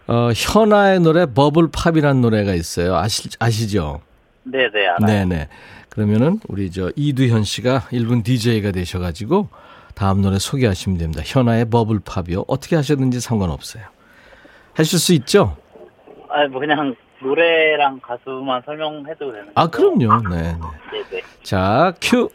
[0.08, 2.96] 어, 현아의 노래 버블팝이라는 노래가 있어요.
[2.96, 4.02] 아시, 아시죠?
[4.44, 4.98] 네네, 알아요.
[5.06, 5.48] 네네.
[5.90, 9.50] 그러면은 우리 저 이두현 씨가 1분 DJ가 되셔가지고
[9.94, 11.22] 다음 노래 소개하시면 됩니다.
[11.26, 12.46] 현아의 버블팝이요.
[12.48, 13.84] 어떻게 하셨는지 상관없어요.
[14.74, 15.58] 하실 수 있죠?
[16.30, 19.68] 아, 뭐, 그냥 노래랑 가수만 설명해도 되는 아?
[19.68, 20.22] 그럼요.
[20.30, 20.54] 네네.
[20.54, 21.22] 네네.
[21.44, 22.30] 자, 큐.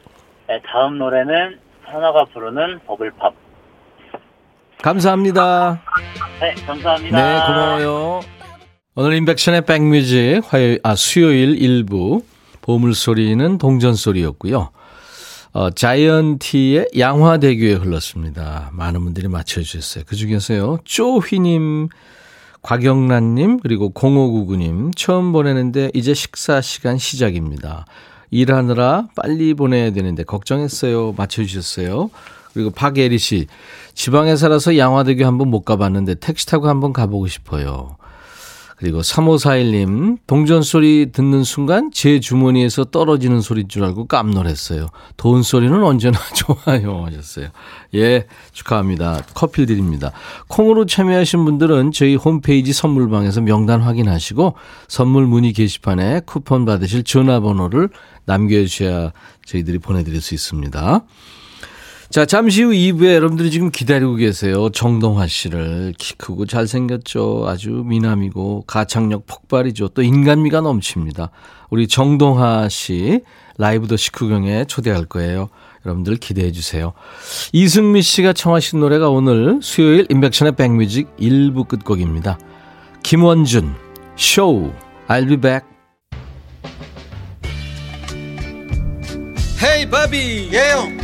[0.46, 3.43] 네, 다음 노래는 현아가 부르는 버블팝.
[4.84, 5.80] 감사합니다.
[6.40, 7.16] 네, 감사합니다.
[7.16, 8.20] 네, 고마워요.
[8.96, 12.22] 오늘 인백션의 백뮤직 화요일, 아, 수요일 일부
[12.60, 14.68] 보물소리는 동전소리였고요.
[15.54, 18.68] 어, 자이언티의 양화대교에 흘렀습니다.
[18.74, 20.04] 많은 분들이 맞춰주셨어요.
[20.06, 21.88] 그 중에서요, 쪼휘님
[22.60, 27.86] 곽영란님, 그리고 0599님, 처음 보내는데 이제 식사 시간 시작입니다.
[28.30, 31.14] 일하느라 빨리 보내야 되는데 걱정했어요.
[31.16, 32.10] 맞춰주셨어요.
[32.54, 33.48] 그리고 박예리 씨,
[33.94, 37.96] 지방에 살아서 양화대교 한번 못 가봤는데 택시 타고 한번 가보고 싶어요.
[38.76, 44.88] 그리고 3541님, 동전 소리 듣는 순간 제 주머니에서 떨어지는 소리인 줄 알고 깜놀했어요.
[45.16, 47.06] 돈 소리는 언제나 좋아요.
[47.06, 47.48] 하셨어요.
[47.94, 49.22] 예, 축하합니다.
[49.32, 50.10] 커피 드립니다.
[50.48, 54.54] 콩으로 참여하신 분들은 저희 홈페이지 선물방에서 명단 확인하시고
[54.88, 57.90] 선물 문의 게시판에 쿠폰 받으실 전화번호를
[58.24, 59.12] 남겨주셔야
[59.46, 61.04] 저희들이 보내드릴 수 있습니다.
[62.14, 64.70] 자, 잠시 후 2부에 여러분들이 지금 기다리고 계세요.
[64.70, 65.94] 정동화 씨를.
[65.98, 67.42] 키 크고 잘생겼죠.
[67.48, 69.88] 아주 미남이고, 가창력 폭발이죠.
[69.88, 71.30] 또 인간미가 넘칩니다.
[71.70, 73.20] 우리 정동화 씨
[73.58, 75.48] 라이브 더 식후경에 초대할 거예요.
[75.84, 76.92] 여러분들 기대해 주세요.
[77.52, 82.38] 이승미 씨가 청하신 노래가 오늘 수요일 인백션의 백뮤직 1부 끝곡입니다.
[83.02, 83.74] 김원준,
[84.14, 84.72] 쇼,
[85.08, 85.66] I'll be back.
[89.60, 91.03] 헤이 바비 예영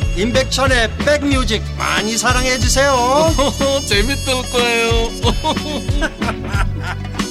[0.17, 2.93] 임백천의 백뮤직 많이 사랑해 주세요
[3.87, 4.91] 재밌을 거예요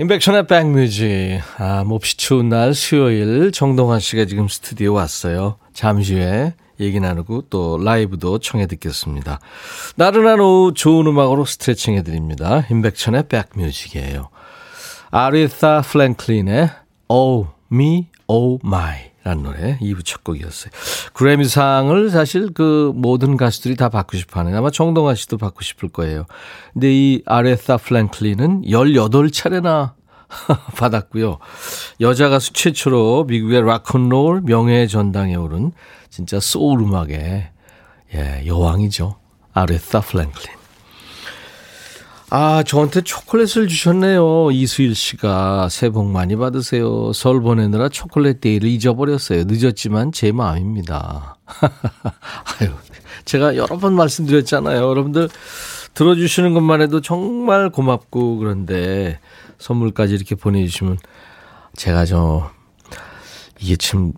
[0.00, 1.40] 임백천의 백뮤직.
[1.56, 5.56] 아, 몹시 추운 날 수요일 정동하 씨가 지금 스튜디오 왔어요.
[5.72, 9.40] 잠시 후에 얘기 나누고 또 라이브도 청해 듣겠습니다.
[9.96, 12.64] 나른한 오후 좋은 음악으로 스트레칭 해드립니다.
[12.70, 14.30] 임백천의 백뮤직이에요.
[15.10, 16.70] 아레사 프랭클린의
[17.08, 20.70] Oh Me, Oh My 라는 노래 2부 첫 곡이었어요.
[21.12, 26.24] 그래미상을 사실 그 모든 가수들이 다 받고 싶어 하는 아마 정동하 씨도 받고 싶을 거예요.
[26.72, 29.92] 근데 이 아레사 프랭클린은 18차례나
[30.76, 31.38] 받았고요.
[32.00, 35.72] 여자 가수 최초로 미국의 락큰롤 명예의 전당에 오른
[36.10, 37.50] 진짜 소울 음악의
[38.14, 39.16] 예, 여왕이죠.
[39.52, 40.57] 아레사 프랭클린.
[42.30, 44.50] 아, 저한테 초콜릿을 주셨네요.
[44.50, 45.70] 이수일 씨가.
[45.70, 47.12] 새해 복 많이 받으세요.
[47.14, 49.44] 설 보내느라 초콜릿 데이를 잊어버렸어요.
[49.46, 51.36] 늦었지만 제 마음입니다.
[52.60, 52.70] 아유,
[53.24, 54.76] 제가 여러 번 말씀드렸잖아요.
[54.76, 55.30] 여러분들
[55.94, 59.18] 들어주시는 것만 해도 정말 고맙고 그런데
[59.58, 60.98] 선물까지 이렇게 보내주시면
[61.76, 62.50] 제가 저
[63.58, 64.12] 이게 참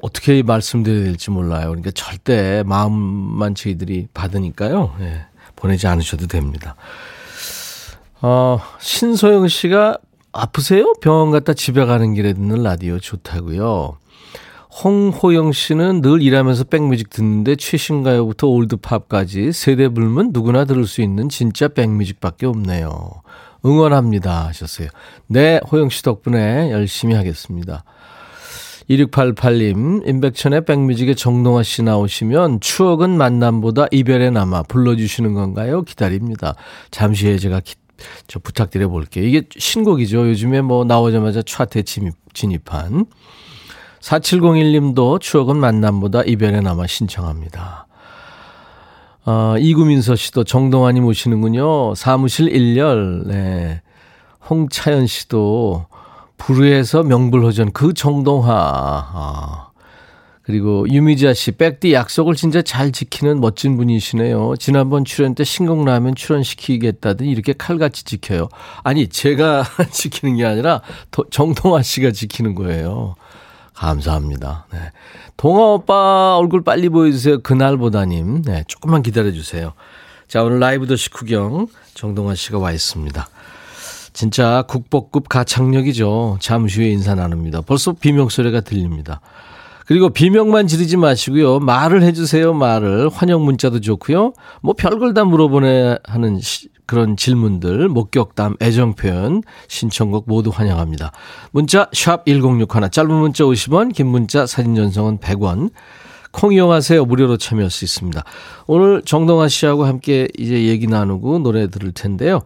[0.00, 1.66] 어떻게 말씀드려야 될지 몰라요.
[1.70, 4.94] 그러니까 절대 마음만 저희들이 받으니까요.
[5.00, 6.76] 예, 보내지 않으셔도 됩니다.
[8.20, 9.98] 어, 신소영 씨가
[10.32, 10.92] 아프세요?
[11.00, 13.96] 병원 갔다 집에 가는 길에 듣는 라디오 좋다고요.
[14.84, 21.68] 홍호영 씨는 늘 일하면서 백뮤직 듣는데 최신가요부터 올드팝까지 세대 불문 누구나 들을 수 있는 진짜
[21.68, 23.10] 백뮤직밖에 없네요.
[23.64, 24.88] 응원합니다 하셨어요.
[25.26, 27.82] 네, 호영 씨 덕분에 열심히 하겠습니다.
[28.88, 35.82] 2688님, 임백천의 백뮤직에 정동아 씨 나오시면 추억은 만남보다 이별에 남아 불러주시는 건가요?
[35.82, 36.54] 기다립니다.
[36.90, 37.74] 잠시 후에 제가 기,
[38.26, 39.24] 저 부탁드려 볼게요.
[39.24, 40.28] 이게 신곡이죠.
[40.28, 43.06] 요즘에 뭐 나오자마자 차트 진입, 진입한.
[44.00, 47.86] 4701님도 추억은 만남보다 이별에 남아 신청합니다.
[49.26, 51.94] 어, 이구민서 씨도 정동환이 모시는군요.
[51.94, 53.82] 사무실 1열, 네.
[54.48, 55.86] 홍차연 씨도
[56.38, 58.54] 불후에서 명불허전 그 정동화.
[58.54, 59.67] 아.
[60.48, 64.54] 그리고 유미자 씨, 백디 약속을 진짜 잘 지키는 멋진 분이시네요.
[64.58, 68.48] 지난번 출연 때 신곡라면 출연시키겠다더니 이렇게 칼같이 지켜요.
[68.82, 70.80] 아니, 제가 지키는 게 아니라
[71.30, 73.14] 정동아 씨가 지키는 거예요.
[73.74, 74.64] 감사합니다.
[74.72, 74.78] 네.
[75.36, 77.42] 동아 오빠 얼굴 빨리 보여주세요.
[77.42, 78.40] 그날보다님.
[78.40, 79.74] 네, 조금만 기다려주세요.
[80.28, 83.28] 자, 오늘 라이브 더 식후경 정동아 씨가 와 있습니다.
[84.14, 86.38] 진짜 국보급 가창력이죠.
[86.40, 87.60] 잠시 후에 인사 나눕니다.
[87.60, 89.20] 벌써 비명소리가 들립니다.
[89.88, 91.60] 그리고 비명만 지르지 마시고요.
[91.60, 92.52] 말을 해주세요.
[92.52, 93.08] 말을.
[93.08, 94.34] 환영 문자도 좋고요.
[94.60, 101.12] 뭐 별걸 다 물어보내 하는 시, 그런 질문들, 목격담, 애정 표현, 신청곡 모두 환영합니다.
[101.52, 105.70] 문자 샵 1061, 짧은 문자 50원, 긴 문자 사진 전송은 100원.
[106.32, 107.06] 콩 이용하세요.
[107.06, 108.22] 무료로 참여할 수 있습니다.
[108.66, 112.40] 오늘 정동하 씨하고 함께 이제 얘기 나누고 노래 들을 텐데요.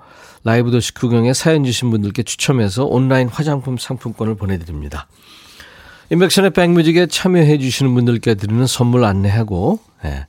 [0.45, 5.09] 라이브도 식후경에 사연 주신 분들께 추첨해서 온라인 화장품 상품권을 보내드립니다.
[6.11, 10.27] 임백천의 백뮤직에 참여해 주시는 분들께 드리는 선물 안내하고 네.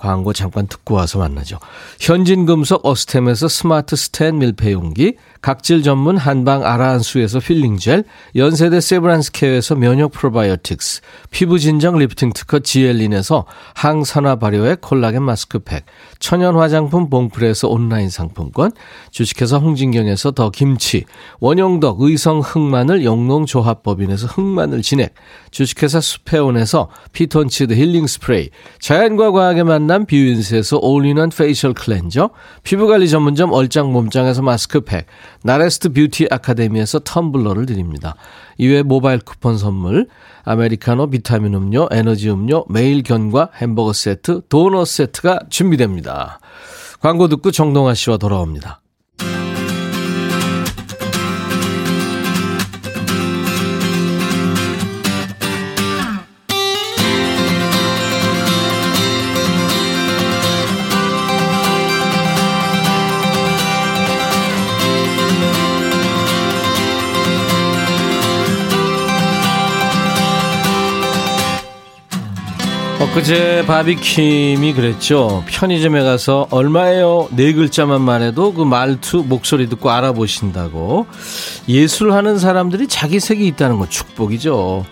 [0.00, 1.58] 광고 잠깐 듣고 와서 만나죠.
[2.00, 11.02] 현진금속 어스템에서 스마트 스탠 밀폐용기, 각질 전문 한방 아라한수에서 peeling gel, 연세대 세브란스케어에서 면역 프로바이오틱스,
[11.30, 13.44] 피부 진정 리프팅 특허 지엘린에서
[13.74, 15.84] 항산화 발효의 콜라겐 마스크팩,
[16.20, 18.70] 천연 화장품 봉프레에서 온라인 상품권,
[19.10, 21.04] 주식회사 홍진경에서 더 김치,
[21.40, 25.14] 원용덕 의성 흑마늘 영농조합법인에서 흑마늘 진액,
[25.50, 32.30] 주식회사 수페온에서 피톤치드 힐링 스프레이, 자연과 과학의 만남 뷰인스에서 all-in-one facial cleanser,
[32.64, 35.06] 피부관리 전문점 얼짱 몸짱에서 마스크팩,
[35.42, 38.14] 나레스트 뷰티 아카데미에서 텀블러를 드립니다.
[38.60, 40.06] 이외 모바일 쿠폰 선물,
[40.44, 46.40] 아메리카노 비타민 음료, 에너지 음료, 매일 견과 햄버거 세트, 도넛 세트가 준비됩니다.
[47.00, 48.79] 광고 듣고 정동아 씨와 돌아옵니다.
[73.10, 75.42] 엊그제 바비킴이 그랬죠.
[75.48, 77.28] 편의점에 가서 얼마예요?
[77.32, 81.06] 네 글자만 말해도 그 말투, 목소리 듣고 알아보신다고.
[81.68, 84.84] 예술하는 사람들이 자기 색이 있다는 건 축복이죠.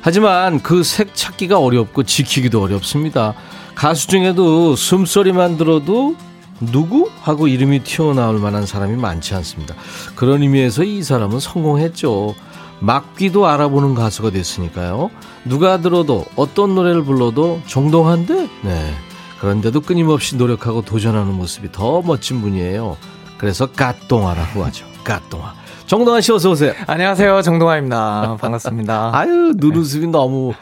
[0.00, 3.34] 하지만 그 색 찾기가 어렵고 지키기도 어렵습니다.
[3.74, 6.14] 가수 중에도 숨소리만 들어도
[6.60, 7.10] 누구?
[7.22, 9.74] 하고 이름이 튀어나올 만한 사람이 많지 않습니다.
[10.14, 12.34] 그런 의미에서 이 사람은 성공했죠.
[12.78, 15.10] 막귀도 알아보는 가수가 됐으니까요.
[15.48, 18.48] 누가 들어도 어떤 노래를 불러도 정동한데?
[18.62, 18.94] 네.
[19.40, 22.96] 그런데도 끊임없이 노력하고 도전하는 모습이 더 멋진 분이에요.
[23.38, 24.86] 그래서 까똥아라고 하죠.
[25.04, 25.54] 까똥아.
[25.86, 26.72] 정동환 씨 어서 오세요.
[26.88, 27.42] 안녕하세요.
[27.42, 28.36] 정동아입니다.
[28.40, 29.10] 반갑습니다.
[29.14, 30.52] 아유, 눈웃음이 너무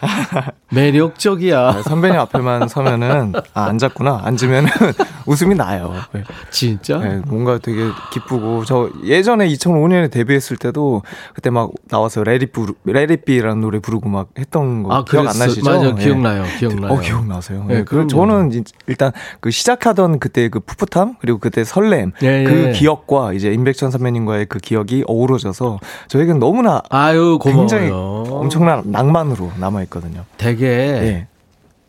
[0.71, 1.73] 매력적이야.
[1.77, 4.21] 네, 선배님 앞에만 서면은 아, 앉았구나.
[4.23, 4.69] 앉으면은
[5.25, 5.95] 웃음이 나요.
[6.13, 6.25] 네.
[6.51, 6.99] 진짜?
[6.99, 13.79] 네, 뭔가 되게 기쁘고 저 예전에 2005년에 데뷔했을 때도 그때 막 나와서 레리비 레리비라는 노래
[13.79, 15.31] 부르고 막 했던 거 아, 기억 그랬어.
[15.43, 15.65] 안 나시죠?
[15.71, 15.95] 맞아요.
[15.95, 16.05] 네.
[16.05, 16.45] 기억나요.
[16.59, 16.93] 기억나요.
[16.93, 17.65] 어, 기억나세요.
[17.67, 18.07] 네, 네, 그.
[18.09, 19.11] 저는 이- 일단
[19.41, 22.73] 그 시작하던 그때 그 풋풋함 그리고 그때 설렘 예, 그 예.
[22.73, 27.66] 기억과 이제 임백천 선배님과의 그 기억이 어우러져서 저에겐 너무나 아유, 고마워요.
[27.68, 30.24] 굉장히 엄청난 낭만으로 남아 있거든요.
[30.37, 31.27] 되게 예.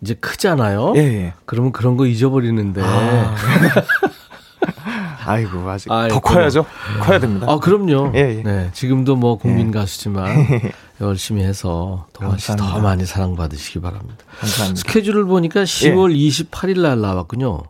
[0.01, 0.93] 이제 크잖아요.
[0.97, 1.33] 예, 예.
[1.45, 2.81] 그러면 그런 거 잊어버리는데.
[2.83, 3.35] 아,
[5.25, 6.13] 아이고 아직 아이고.
[6.15, 6.65] 더 커야죠.
[7.01, 7.47] 커야 됩니다.
[7.49, 8.11] 아, 그럼요.
[8.15, 8.43] 예, 예.
[8.43, 10.27] 네, 지금도 뭐 국민 가수지만
[11.01, 12.79] 열심히 해서 동아 씨 더.
[12.79, 14.17] 많이 사랑받으시기 바랍니다.
[14.39, 14.79] 감사합니다.
[14.79, 17.63] 스케줄을 보니까 10월 28일 날 나왔군요.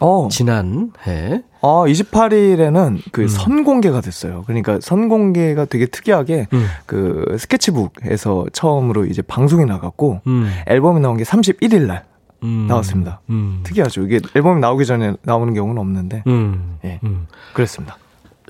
[0.00, 1.42] 어, 지난 해.
[1.60, 4.44] 어 28일에는 그 선공개가 됐어요.
[4.46, 6.66] 그러니까 선공개가 되게 특이하게 음.
[6.86, 10.52] 그 스케치북에서 처음으로 이제 방송이 나갔고 음.
[10.68, 12.04] 앨범이 나온 게 31일 날
[12.44, 12.66] 음.
[12.68, 13.20] 나왔습니다.
[13.30, 13.60] 음.
[13.64, 14.02] 특이하죠.
[14.02, 16.78] 이게 앨범이 나오기 전에 나오는 경우는 없는데 음.
[16.84, 17.00] 예.
[17.02, 17.26] 음.
[17.54, 17.96] 그랬습니다.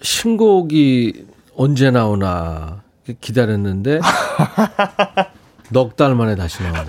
[0.02, 2.82] 신곡이 언제 나오나
[3.22, 4.00] 기다렸는데
[5.72, 6.84] 넉 달 만에 다시 나오네요.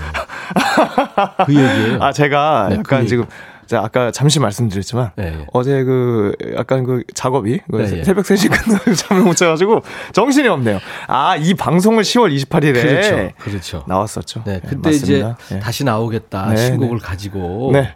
[1.45, 2.01] 그 얘기예요.
[2.03, 3.25] 아 제가 네, 약간 그 지금
[3.69, 5.45] 제가 아까 잠시 말씀드렸지만 네, 예.
[5.53, 8.03] 어제 그 약간 그 작업이 그 네, 예.
[8.03, 10.79] 새벽 3시 끝나고 잠을 못 자가지고 정신이 없네요.
[11.07, 13.29] 아 이 방송을 10월 28일에 그렇죠.
[13.37, 13.83] 그렇죠.
[13.87, 14.43] 나왔었죠.
[14.45, 14.89] 네, 네, 그때.
[14.89, 15.59] 이제 예.
[15.59, 17.03] 다시 나오겠다 네, 신곡을 네.
[17.05, 17.69] 가지고.
[17.73, 17.95] 네.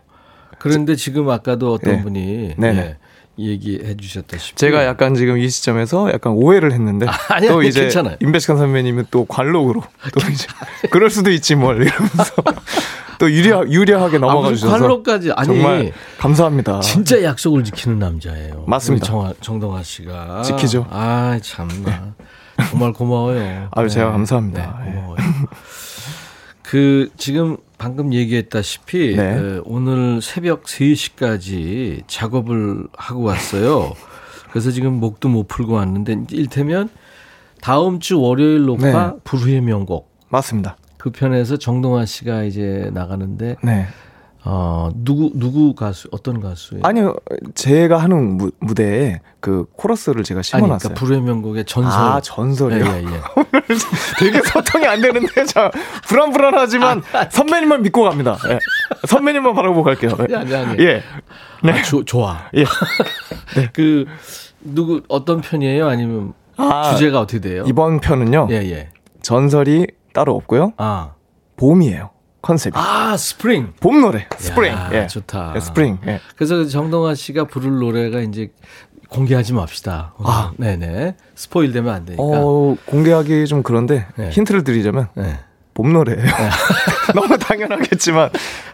[0.59, 2.03] 그런데 지금 아까도 어떤 네.
[2.03, 2.55] 분이.
[3.39, 8.15] 얘기해 주셨다시피 제가 약간 지금 이 시점에서 약간 오해를 했는데 아니, 또 이제 괜찮아요.
[8.21, 9.81] 임백천 선배님은 또 관록으로
[10.13, 10.45] 또 이제
[10.91, 12.31] 그럴 수도 있지 뭘 이러면서
[13.19, 16.80] 또 유려 유려하게 넘어가 아, 주셔서 관록까지 아니 정말 감사합니다.
[16.82, 18.63] 진짜 약속을 지키는 남자예요.
[18.67, 19.06] 맞습니다.
[19.06, 20.88] 정화, 정동아 씨가 지키죠.
[20.89, 22.15] 아 참나
[22.69, 23.69] 정말 고마워요.
[23.71, 24.80] 아유, 제가 감사합니다.
[24.84, 24.95] 네, 예.
[24.95, 25.17] 고마워요.
[26.62, 29.23] 그 지금 방금 얘기했다시피 네.
[29.23, 33.93] 에, 오늘 새벽 3시까지 작업을 하고 왔어요.
[34.49, 36.89] 그래서 지금 목도 못 풀고 왔는데 일테면
[37.61, 39.20] 다음 주 월요일 녹화 네.
[39.24, 40.78] 불후의 명곡 맞습니다.
[41.04, 43.88] 그 편에서 정동아 씨가 이제 나가는데 네.
[44.45, 46.82] 어 누구 누구 가수 어떤 가수예요?
[46.86, 47.18] 아니요,
[47.56, 50.78] 제가 하는 무, 무대에 그 코러스를 제가 아니, 심어 놨어요.
[50.78, 52.01] 그러니까 불후의 명곡의 전설.
[52.01, 52.86] 아, 전설이요?
[52.86, 53.22] 예, 예, 예.
[54.18, 55.70] 되게 소통이 안 되는데, 자,
[56.08, 58.38] 불안불안하지만 선배님만 믿고 갑니다.
[58.47, 58.60] 예.
[59.06, 60.12] 선배님만 바라보고 갈게요.
[60.30, 60.36] 예.
[60.36, 60.82] 아니, 아니.
[60.84, 61.04] 예.
[61.64, 62.49] 아, 조, 좋아.
[62.56, 62.64] 예.
[63.74, 64.06] 그
[64.62, 65.86] 누구 어떤 편이에요?
[65.86, 67.66] 아니면 아, 주제가 어떻게 돼요?
[67.68, 68.89] 이번 편은요, 예, 예.
[69.22, 70.74] 전설이 따로 없고요.
[70.78, 71.14] 아.
[71.57, 72.11] 봄이에요.
[72.41, 72.74] 컨셉이.
[72.76, 73.74] 아, 스프링.
[73.80, 74.28] 봄 노래.
[74.38, 74.72] 스프링.
[74.72, 75.07] 야, 예.
[75.07, 75.53] 좋다.
[75.55, 75.97] 예, 스프링.
[76.07, 76.20] 예.
[76.36, 78.51] 그래서 정동하 씨가 부를 노래가 이제
[79.09, 80.14] 공개하지 맙시다.
[80.18, 80.51] 아.
[80.57, 81.16] 네네.
[81.36, 82.24] 스포일 되면 안 되니까.
[82.24, 84.30] 어, 공개하기 좀 그런데 네.
[84.30, 85.39] 힌트를 드리자면 네.
[85.74, 86.22] 봄 노래예요.
[87.16, 88.30] 너무 당연하겠지만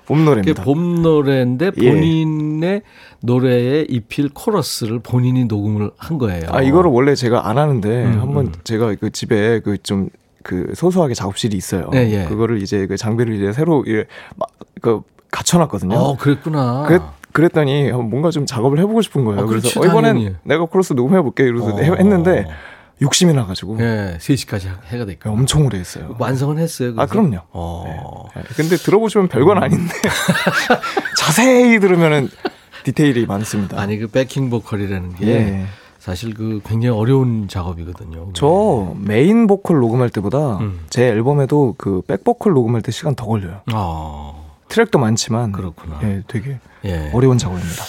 [0.06, 0.64] 봄 노래입니다.
[0.64, 1.90] 봄 노래인데 예.
[1.92, 2.82] 본인의
[3.22, 6.44] 노래에 입힐 코러스를 본인이 녹음을 한 거예요.
[6.50, 8.54] 아 이거를 원래 제가 안 하는데 음, 한번 음.
[8.64, 10.10] 제가 그 집에 그좀
[10.50, 11.91] 그 소소하게 작업실이 있어요.
[11.93, 12.26] 예, 예.
[12.26, 14.50] 그거를 이제 그 장비를 이제 새로 예, 막,
[14.82, 15.95] 그 갖춰놨거든요.
[15.95, 16.86] 어, 그랬구나.
[16.88, 19.41] 그랬, 그랬더니 뭔가 좀 작업을 해보고 싶은 거예요.
[19.41, 20.36] 아, 그래서 그렇지, 어, 이번엔 당연히.
[20.41, 21.78] 내가 코러스 녹음해볼게 이러서 어.
[21.78, 22.47] 했는데
[23.04, 25.30] 욕심이 나가지고 예, 3시까지 해가 됐고.
[25.30, 26.16] 엄청 오래 했어요.
[26.18, 26.93] 완성은 했어요.
[26.97, 27.14] 아 그래서?
[27.14, 27.38] 그럼요.
[27.52, 28.26] 어.
[28.36, 28.41] 네.
[28.56, 29.93] 근데 들어보시면 별건 아닌데
[31.16, 32.28] 자세히 들으면은
[32.86, 33.80] 디테일이 많습니다.
[33.80, 35.66] 아니 그 backing 보컬이라는 게 예.
[36.10, 38.30] 사실 그 굉장히 어려운 작업이거든요.
[38.34, 40.80] 저 메인 보컬 녹음할 때보다 음.
[40.89, 43.62] 제 앨범에도 그 백보컬 녹음할 때 시간 더 걸려요.
[43.74, 45.99] 어, 트랙도 많지만 그렇구나.
[46.03, 47.12] 예, 되게 예.
[47.14, 47.84] 어려운 작업입니다.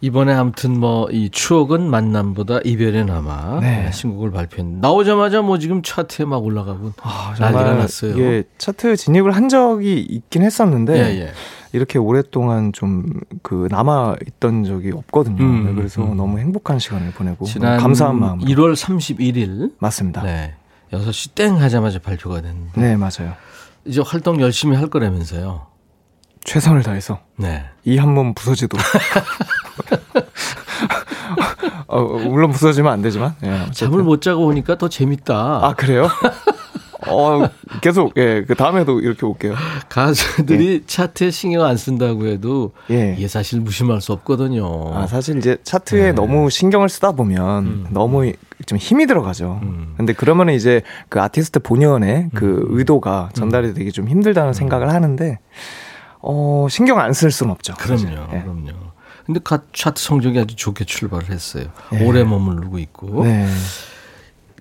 [0.00, 3.90] 이번에 아무튼 뭐 이 추억은 만남보다 이별에 남아 네.
[3.92, 8.12] 신곡을 발표했는데 나오자마자 뭐 지금 차트에 막 올라가고 아, 난리가 났어요.
[8.12, 11.32] 이게 차트 진입을 한 적이 있긴 했었는데 예, 예.
[11.72, 13.02] 이렇게 오랫동안 좀
[13.42, 15.42] 그 남아 있던 적이 없거든요.
[15.42, 16.16] 음, 네, 그래서 음.
[16.16, 20.22] 너무 행복한 시간을 보내고 지난 감사한 마음으로 1월 31일 맞습니다.
[20.22, 20.54] 네.
[20.90, 20.98] 네.
[20.98, 23.34] 6시 땡 하자마자 발표가 됐는데 맞아요.
[23.84, 25.66] 이제 활동 열심히 할 거라면서요.
[26.44, 27.64] 최선을 다해서 네.
[27.84, 28.84] 이한몸 부서지도록.
[31.88, 33.34] 어, 물론 부서지면 안 되지만.
[33.44, 33.66] 예.
[33.72, 35.34] 잠을 못 자고 오니까 더 재밌다.
[35.66, 36.08] 아 그래요?
[37.08, 37.48] 어
[37.80, 39.54] 계속 예 그 다음에도 이렇게 올게요.
[39.88, 43.14] 가수들이 차트에 신경 안 쓴다고 해도 예.
[43.16, 44.92] 이게 사실 무심할 수 없거든요.
[44.94, 46.12] 아 사실 이제 차트에 네.
[46.12, 47.86] 너무 신경을 쓰다 보면 음.
[47.90, 48.32] 너무
[48.66, 49.60] 좀 힘이 들어가죠.
[49.62, 49.94] 음.
[49.96, 55.38] 근데 그러면은 이제 그 아티스트 본연의 그 의도가 전달이 되기 좀 힘들다는 생각을 하는데
[56.20, 57.74] 어 신경 안 쓸 수는 없죠.
[57.74, 58.28] 그럼요.
[58.34, 58.40] 예.
[58.42, 58.70] 그럼요.
[59.26, 61.66] 근데 가, 차트 성적이 아주 좋게 출발을 했어요.
[61.94, 62.04] 예.
[62.04, 63.24] 오래 머무르고 있고.
[63.24, 63.46] 네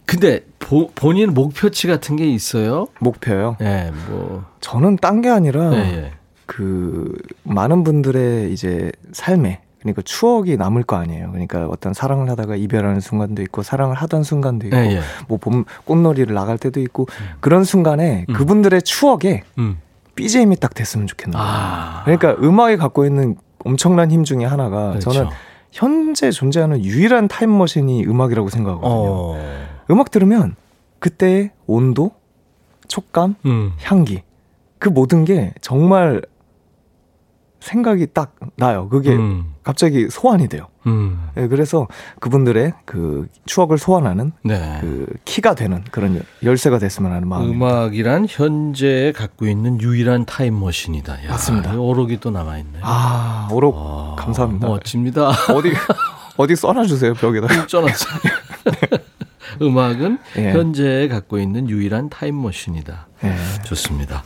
[0.05, 2.87] 근데 보, 본인 목표치 같은 게 있어요?
[2.99, 3.57] 목표요.
[3.61, 4.45] 예, 뭐.
[4.61, 6.11] 저는 딴 게 아니라 예, 예.
[6.45, 11.29] 그 많은 분들의 이제 삶에 그러니까 추억이 남을 거 아니에요.
[11.31, 15.01] 그러니까 어떤 사랑을 하다가 이별하는 순간도 있고 사랑을 하던 순간도 있고 예, 예.
[15.27, 17.07] 뭐봄 꽃놀이를 나갈 때도 있고
[17.39, 18.33] 그런 순간에 음.
[18.33, 19.79] 그분들의 추억에 음.
[20.15, 21.37] BGM이 딱 됐으면 좋겠나.
[21.39, 22.01] 아.
[22.05, 23.35] 그러니까 음악이 갖고 있는
[23.65, 25.11] 엄청난 힘 중에 하나가 그렇죠.
[25.11, 25.29] 저는
[25.71, 28.89] 현재 존재하는 유일한 타임머신이 음악이라고 생각하거든요.
[28.91, 29.70] 어.
[29.91, 30.55] 음악 들으면
[30.99, 32.11] 그때의 온도,
[32.87, 33.73] 촉감, 음.
[33.83, 34.23] 향기
[34.79, 36.21] 그 모든 게 정말
[37.59, 38.89] 생각이 딱 나요.
[38.89, 39.53] 그게 음.
[39.63, 40.65] 갑자기 소환이 돼요.
[40.87, 41.29] 음.
[41.37, 41.87] 예, 그래서
[42.19, 44.79] 그분들의 그 추억을 소환하는 네.
[44.81, 47.65] 그 키가 되는 그런 열- 열쇠가 됐으면 하는 마음입니다.
[47.67, 51.25] 음악이란 현재에 갖고 있는 유일한 타임머신이다.
[51.25, 51.73] 야, 맞습니다.
[51.73, 52.79] 이 오록이 또 남아 있네.
[52.81, 54.67] 아, 오록 아, 감사합니다.
[54.67, 55.29] 멋집니다.
[55.53, 55.71] 어디
[56.37, 57.47] 어디 써놔 주세요 벽에다.
[57.69, 58.19] 써놨어요.
[59.61, 60.51] 음악은 예.
[60.51, 63.07] 현재에 갖고 있는 유일한 타임머신이다.
[63.23, 63.35] 예.
[63.63, 64.23] 좋습니다.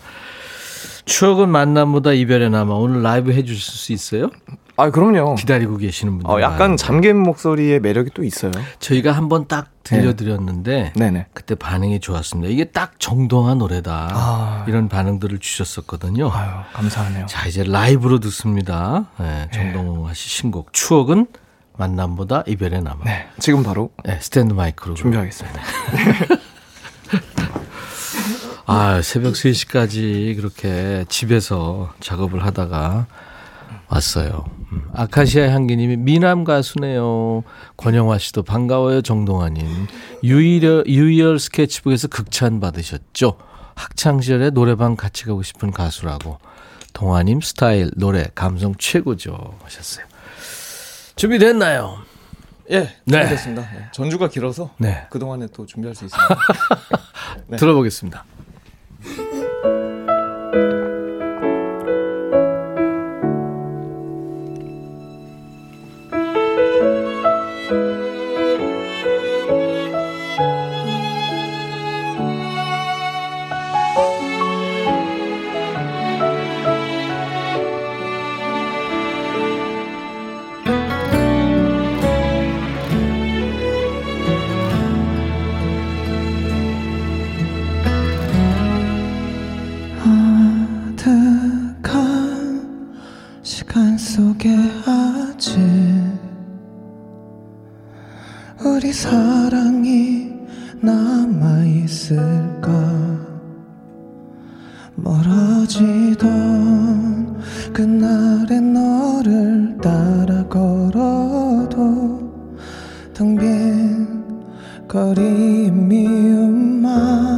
[1.06, 4.30] 추억은 만남보다 이별에 남아 오늘 라이브 해주실 수 있어요?
[4.78, 5.36] 아 그럼요.
[5.36, 6.76] 기다리고 계시는 분들 어, 약간.
[6.76, 8.52] 잠긴 목소리의 매력이 또 있어요.
[8.80, 11.28] 저희가 한번 딱 들려드렸는데 네네.
[11.34, 12.52] 그때 반응이 좋았습니다.
[12.52, 14.10] 이게 딱 정동한 노래다.
[14.12, 14.66] 아.
[14.68, 16.30] 이런 반응들을 주셨었거든요.
[16.34, 17.28] 아유 감사하네요.
[17.28, 19.06] 자 이제 라이브로 듣습니다.
[19.20, 21.28] 네, 정동아 씨 신곡 추억은
[21.78, 23.04] 만남보다 이별에 남아.
[23.04, 23.12] 네.
[23.12, 25.62] 네, 지금 바로 스탠드 마이크로 준비하겠습니다.
[28.68, 33.06] 아 새벽 3시까지 그렇게 집에서 작업을 하다가
[33.88, 34.46] 왔어요.
[34.72, 37.44] 음, 아카시아 향기님이 미남 가수네요.
[37.78, 39.88] 권영화 씨도 반가워요 정동아님.
[40.24, 43.38] 유이열, 유이열 스케치북에서 극찬 받으셨죠.
[43.76, 46.40] 학창 시절에 노래방 같이 가고 싶은 가수라고.
[46.94, 50.06] 동아님 스타일 노래 감성 최고죠 하셨어요.
[51.16, 52.00] 준비됐나요?
[52.72, 53.30] 예, 네.
[53.30, 53.62] 됐습니다.
[53.74, 53.88] 네.
[53.92, 55.08] 전주가 길어서 네.
[55.10, 56.38] 그 동안에 또 준비할 수 있습니다.
[57.48, 57.58] 네.
[57.58, 58.26] 들어보겠습니다.
[94.86, 95.60] 아직
[98.64, 100.32] 우리 사랑이
[100.80, 102.70] 남아있을까?
[104.96, 106.24] 멀어지던
[107.74, 111.76] 그날의 너를 따라 걸어도
[113.14, 114.08] 텅 빈
[114.88, 117.36] 거리 미움만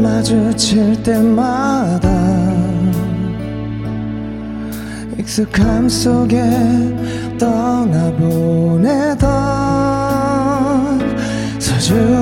[0.00, 1.77] 마주칠 때마다
[5.38, 6.42] 익숙함 속에
[7.38, 9.20] 떠나보내던
[11.60, 12.17] 소중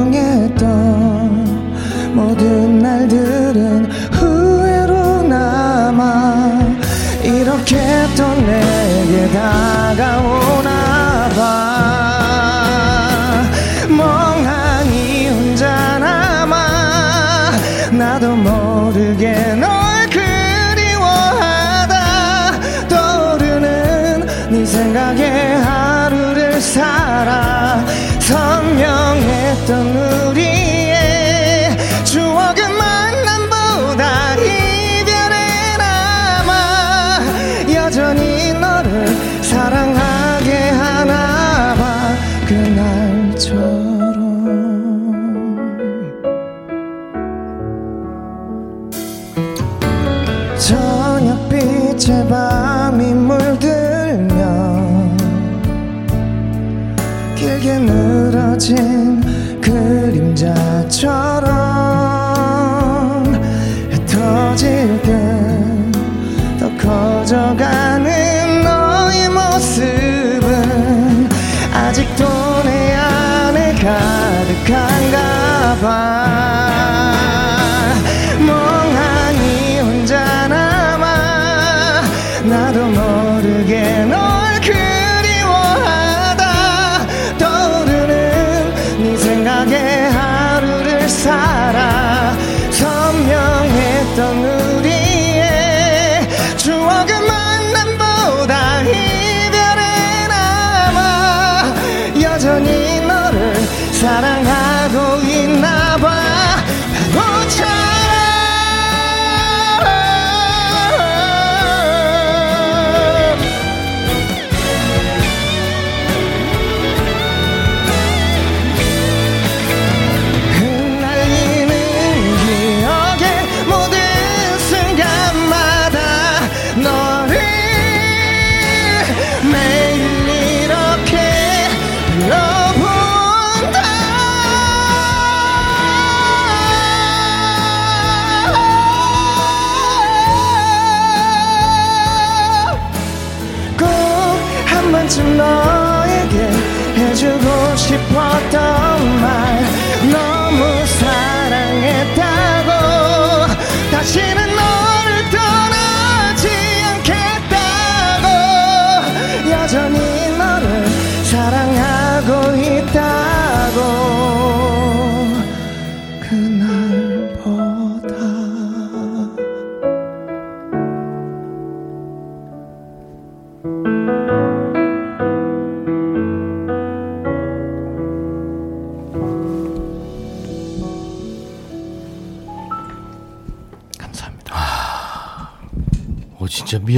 [103.97, 104.36] 사랑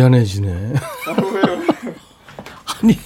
[0.02, 0.74] 미안해지네.
[2.82, 2.96] 아니,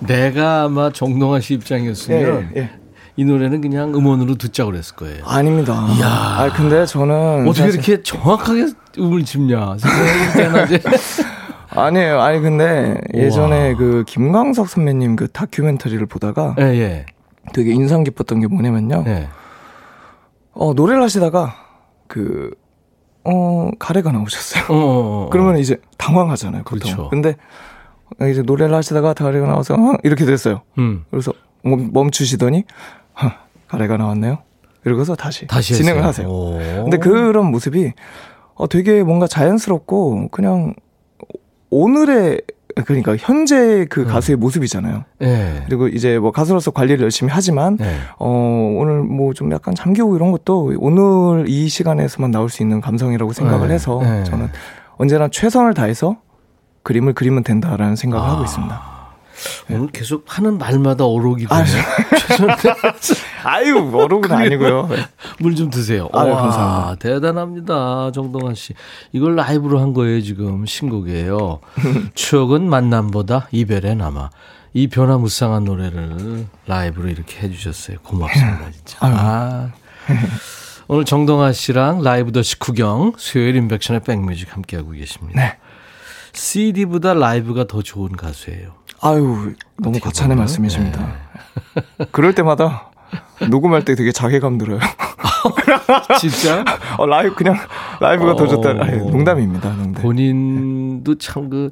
[0.00, 2.70] 내가 아마 정동환 씨 입장이었으면 예, 예.
[3.16, 5.24] 이 노래는 그냥 음원으로 듣자고 그랬을 거예요.
[5.24, 5.74] 아닙니다.
[5.74, 8.66] 아 근데 저는 어떻게 사실- 이렇게 정확하게
[8.98, 9.76] 음을 짚냐.
[11.70, 12.20] 아니에요.
[12.20, 13.76] 아니 근데 예전에 우와.
[13.78, 17.06] 그 김광석 선배님 그 다큐멘터리를 보다가 예, 예.
[17.54, 19.04] 되게 인상 깊었던 게 뭐냐면요.
[19.06, 19.28] 예.
[20.54, 21.54] 어 노래를 하시다가
[22.08, 22.50] 그
[23.30, 24.64] 어, 가래가 나오셨어요.
[24.68, 25.28] 어, 어, 어.
[25.32, 26.62] 그러면 이제 당황하잖아요.
[26.64, 26.78] 보통.
[26.78, 27.10] 그렇죠.
[27.10, 27.36] 근데
[28.30, 30.62] 이제 노래를 하시다가 가래가 나와서 어, 이렇게 됐어요.
[30.78, 31.04] 음.
[31.10, 32.64] 그래서 멈, 멈추시더니
[33.14, 33.30] 어,
[33.68, 34.38] 가래가 나왔네요.
[34.84, 36.08] 이러고서 다시, 다시 진행을 했어요.
[36.08, 36.28] 하세요.
[36.28, 36.84] 오.
[36.84, 37.92] 근데 그런 모습이
[38.54, 40.74] 어, 되게 뭔가 자연스럽고 그냥
[41.70, 42.40] 오늘의
[42.84, 45.04] 그러니까 현재 그 가수의 모습이잖아요.
[45.22, 45.62] 예.
[45.66, 47.96] 그리고 이제 뭐 가수로서 관리를 열심히 하지만 예.
[48.18, 53.32] 어 오늘 뭐 좀 약간 잠기고 이런 것도 오늘 이 시간에서만 나올 수 있는 감성이라고
[53.32, 54.24] 생각을 네, 해서 네.
[54.24, 54.48] 저는
[54.96, 56.16] 언제나 최선을 다해서
[56.82, 58.32] 그림을 그리면 된다라는 생각을 아.
[58.32, 58.80] 하고 있습니다.
[59.70, 61.60] 오늘 계속 하는 말마다 어록이군요.
[61.60, 61.64] 아,
[62.28, 62.68] 죄송한데
[63.44, 64.88] 아유 어록은 아니고요.
[65.40, 66.08] 물 좀 드세요.
[66.12, 66.96] 아유, 와, 감사합니다.
[66.98, 68.10] 대단합니다.
[68.12, 68.74] 정동환 씨.
[69.12, 70.64] 이걸 라이브로 한 거예요, 지금.
[70.66, 71.60] 신곡이에요.
[72.14, 74.30] 추억은 만남보다 이별에 남아.
[74.74, 77.98] 이 변화무쌍한 노래를 라이브로 이렇게 해주셨어요.
[78.04, 78.98] 고맙습니다, 진짜.
[79.00, 79.70] 아.
[80.90, 85.40] 오늘 정동하 씨랑 라이브도 식후경 수요일 임백천의 백뮤직 함께하고 계십니다.
[85.40, 85.58] 네.
[86.32, 88.72] CD보다 라이브가 더 좋은 가수예요.
[89.00, 91.14] 아유 너무 거창한 말씀이십니다.
[92.10, 92.87] 그럴 때마다
[93.48, 94.78] 녹음할 때 되게 자괴감 들어요.
[96.20, 96.64] 진짜?
[96.96, 97.56] 어, 라이브 그냥
[98.00, 98.70] 라이브가 더 좋다.
[98.70, 98.82] 어.
[98.82, 99.70] 아니, 농담입니다.
[99.70, 100.02] 농담.
[100.02, 101.70] 본인도 참 그,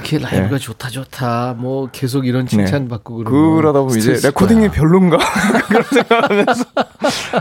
[0.00, 0.58] 이렇게 라이브가 네.
[0.58, 1.54] 좋다, 좋다.
[1.56, 3.56] 뭐 계속 이런 칭찬 받고 그러면.
[3.56, 4.70] 그러다 보면 이제 레코딩이 거야.
[4.70, 5.18] 별론가
[5.68, 6.64] 그런 생각하면서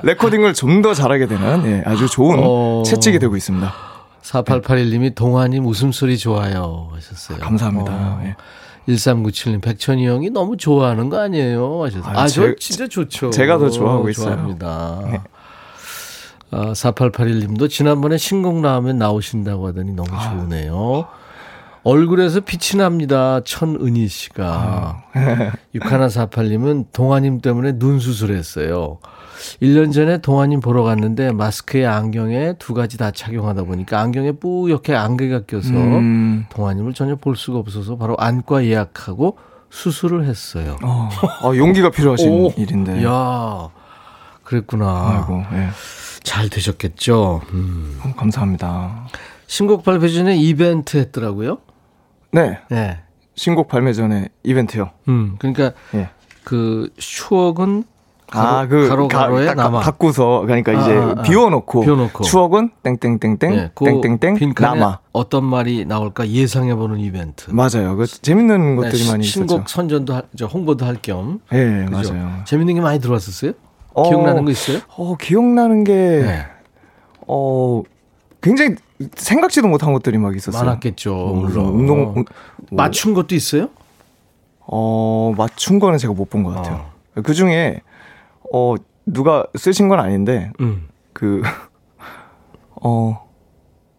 [0.04, 2.84] 레코딩을 좀 더 잘하게 되는 예, 아주 좋은 어.
[2.86, 3.74] 채찍이 되고 있습니다.
[4.22, 7.40] 4881님이 동환님 웃음소리 좋아요 하셨어요.
[7.40, 7.92] 감사합니다.
[7.92, 8.22] 어.
[8.26, 8.36] 예.
[8.88, 11.84] 1397님 백천이 형이 너무 좋아하는 거 아니에요.
[11.84, 13.30] 아유, 아, 저 제- 진짜 좋죠.
[13.32, 14.28] 제가 더 좋아하고 있어요.
[14.36, 15.02] 좋아합니다.
[15.12, 15.22] 네.
[16.52, 20.30] 아, 4881님도 지난번에 신곡 나오면 나오신다고 하더니 너무 아.
[20.32, 21.06] 좋으네요.
[21.84, 23.42] 얼굴에서 빛이 납니다.
[23.46, 24.08] 천은희 아.
[24.10, 25.04] 씨가.
[25.76, 29.00] 6148님은 동아님 때문에 눈 수술했어요.
[29.62, 35.46] 1년 전에 동아님 보러 갔는데 마스크에 안경에 두 가지 다 착용하다 보니까 안경에 뿌옇게 안개가
[35.46, 39.38] 껴서 음, 동아님을 전혀 볼 수가 없어서 바로 안과 예약하고
[39.70, 40.78] 수술을 했어요.
[40.84, 41.10] 어,
[41.44, 43.04] 어, 용기가 필요하신 오, 일인데.
[43.04, 43.70] 야
[44.44, 45.26] 그랬구나.
[45.28, 45.70] 아이고, 예.
[46.24, 47.42] 잘 되셨겠죠.
[47.52, 48.00] 음.
[48.04, 49.08] 어, 감사합니다.
[49.48, 51.58] 신곡 발표 전에 이벤트 했더라고요.
[52.32, 53.00] 네, 네.
[53.36, 54.92] 신곡 발매 전에 이벤트요.
[55.08, 55.36] 음.
[55.40, 56.10] 그러니까 예.
[56.44, 57.84] 그 추억은
[58.32, 59.80] 아, 그 가로 가로에 가- 남아.
[59.80, 61.22] 바꾸서 그러니까 아, 이제 아, 아.
[61.22, 62.24] 비워놓고, 비워놓고.
[62.26, 65.00] 추억은 땡땡땡땡 예, 그 땡땡땡 남아.
[65.14, 67.50] 어떤 말이 나올까 예상해보는 이벤트.
[67.52, 67.96] 맞아요.
[67.96, 69.64] 그 재밌는 네, 것들이 많이 신곡 있었죠.
[69.68, 71.40] 선전도 할, 저 홍보도 할 겸.
[71.54, 72.14] 예, 그죠?
[72.14, 72.32] 맞아요.
[72.46, 73.54] 재밌는 게 많이 들어왔었어요?
[73.94, 74.80] 어, 기억나는 거 있어요?
[74.98, 76.46] 어, 기억나는 게 네.
[77.28, 77.82] 어,
[78.42, 78.76] 굉장히
[79.16, 80.64] 생각지도 못한 것들이 막 있었어요.
[80.66, 81.16] 많았겠죠.
[81.16, 81.66] 어, 물론.
[81.68, 82.14] 운동 어.
[82.18, 82.26] 운-
[82.72, 83.70] 맞춘 것도 있어요?
[84.66, 86.86] 어, 맞춘 거는 제가 못 본 것 같아요.
[87.16, 87.22] 어.
[87.24, 87.82] 그 중에
[88.54, 88.76] 어,
[89.06, 90.88] 누가 쓰신 건 아닌데 음.
[91.14, 91.42] 그
[92.82, 93.28] 어,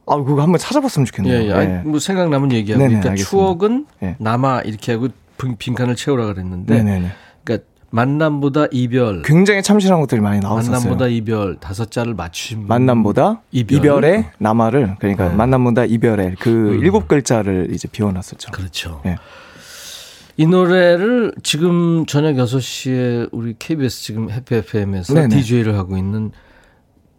[0.07, 1.51] 아, 그거 한번 찾아봤으면 예, 좋겠네요.
[1.51, 1.53] 예.
[1.53, 2.79] 아니, 뭐 생각나면 얘기하고.
[2.83, 3.31] 네네, 그러니까 알겠습니다.
[3.31, 4.17] 추억은 예.
[4.19, 6.75] 남아 이렇게 하고 빈- 빈칸을 채우라 그랬는데.
[6.83, 7.09] 네네네.
[7.45, 9.23] 그러니까 만남보다 이별.
[9.23, 10.73] 굉장히 참신한 것들이 많이 나왔었어요.
[10.77, 12.69] 만남보다 이별 다섯 자를 맞추신 분.
[12.69, 13.79] 만남보다 이별.
[13.79, 15.35] 이별 의 남아를 그러니까 네.
[15.35, 16.81] 만남보다 이별의 그 음.
[16.81, 18.53] 일곱 글자를 이제 비워놨었죠.
[18.53, 19.03] 그렇죠.
[19.07, 19.17] 예.
[20.41, 25.35] 이 노래를 지금 저녁 6시에 우리 KBS 지금 해피 FM에서 네네.
[25.35, 26.31] DJ를 하고 있는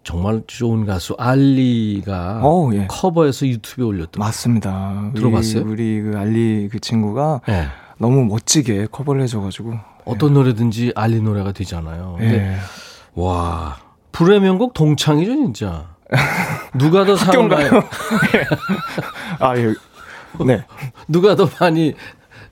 [0.05, 2.87] 정말 좋은 가수 알리가 어, 예.
[2.87, 5.09] 커버해서 유튜브에 올렸던 맞습니다.
[5.11, 5.63] 우리- 들어봤어요?
[5.65, 7.67] 우리 그 알리 그 친구가 네.
[7.97, 9.73] 너무 멋지게 커버를 해줘가지고.
[10.05, 12.15] 어떤 노래든지 알리 노래가 되잖아요.
[12.17, 12.55] 근데 예.
[13.15, 13.75] 와
[14.13, 15.89] 불의 명곡 동창이죠 진짜.
[16.73, 17.69] 누가 더 학교인가요?
[17.71, 17.83] 많이
[19.39, 19.73] 아 예.
[20.45, 20.63] 네.
[21.09, 21.93] 누가 더 많이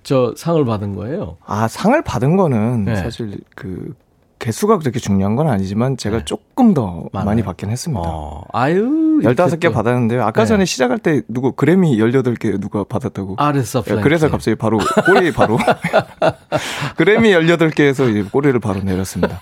[0.08, 1.36] 저 상을 받은 거예요.
[1.46, 2.96] 아 상을 받은 거는 네.
[2.96, 3.94] 사실 그
[4.40, 6.24] 개수가 그렇게 중요한 건 아니지만 제가 네.
[6.24, 7.26] 조금 더 많아요.
[7.26, 8.04] 많이 받긴 했습니다.
[8.06, 10.24] 어, 아유 이렇게 15개 또 받았는데요.
[10.24, 10.48] 아까 네.
[10.48, 13.36] 전에 시작할 때 누구 그래미 18개 누가 받았다고.
[13.38, 15.58] 아레스 예, 그래서 갑자기 바로 꼬리 바로
[16.96, 19.42] 그래미 18개에서 이제 꼬리를 바로 내렸습니다.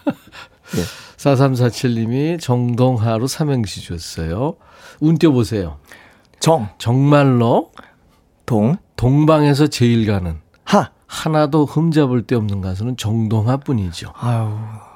[1.18, 4.55] 4347님이 정동하로 삼행시 줬어요.
[4.99, 5.78] 운 띄워보세요.
[6.39, 7.70] 정, 정말로
[8.47, 10.89] 동, 동방에서 제일 가는 하.
[11.07, 14.11] 하나도 흠잡을 데 없는 가수는 정동하 뿐이죠.
[14.20, 14.49] 아유,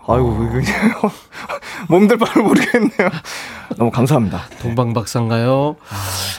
[0.07, 1.11] 아이고, 이거
[1.87, 3.09] 몸들 바를 모르겠네요.
[3.77, 4.41] 너무 감사합니다.
[4.61, 5.75] 동방박사인가요?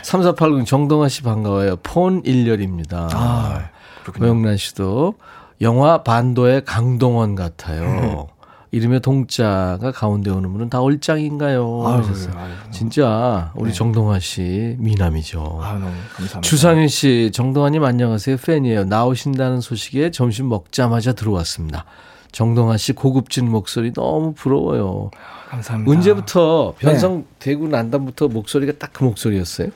[0.02, 1.76] 3480 정동하 씨 반가워요.
[1.82, 3.08] 폰 1열입니다.
[3.14, 3.68] 아,
[4.02, 4.26] 그렇군요.
[4.26, 5.14] 고영란 씨도
[5.62, 8.26] 영화 반도의 강동원 같아요.
[8.72, 11.82] 이름에 동자가 가운데 오는 분은 다 얼짱인가요?
[11.86, 12.32] 아유, 하셨어요.
[12.38, 13.74] 아유, 진짜 우리 네.
[13.76, 15.40] 정동화 씨 미남이죠.
[15.60, 16.40] 아, 너무 감사합니다.
[16.42, 18.36] 주상윤 씨, 정동환님 안녕하세요.
[18.36, 18.84] 팬이에요.
[18.84, 21.84] 나오신다는 소식에 점심 먹자마자 들어왔습니다.
[22.30, 25.10] 정동환 씨 고급진 목소리 너무 부러워요.
[25.48, 25.90] 감사합니다.
[25.90, 26.86] 언제부터 네.
[26.86, 29.70] 변성되고 난 다음부터 목소리가 딱 그 목소리였어요?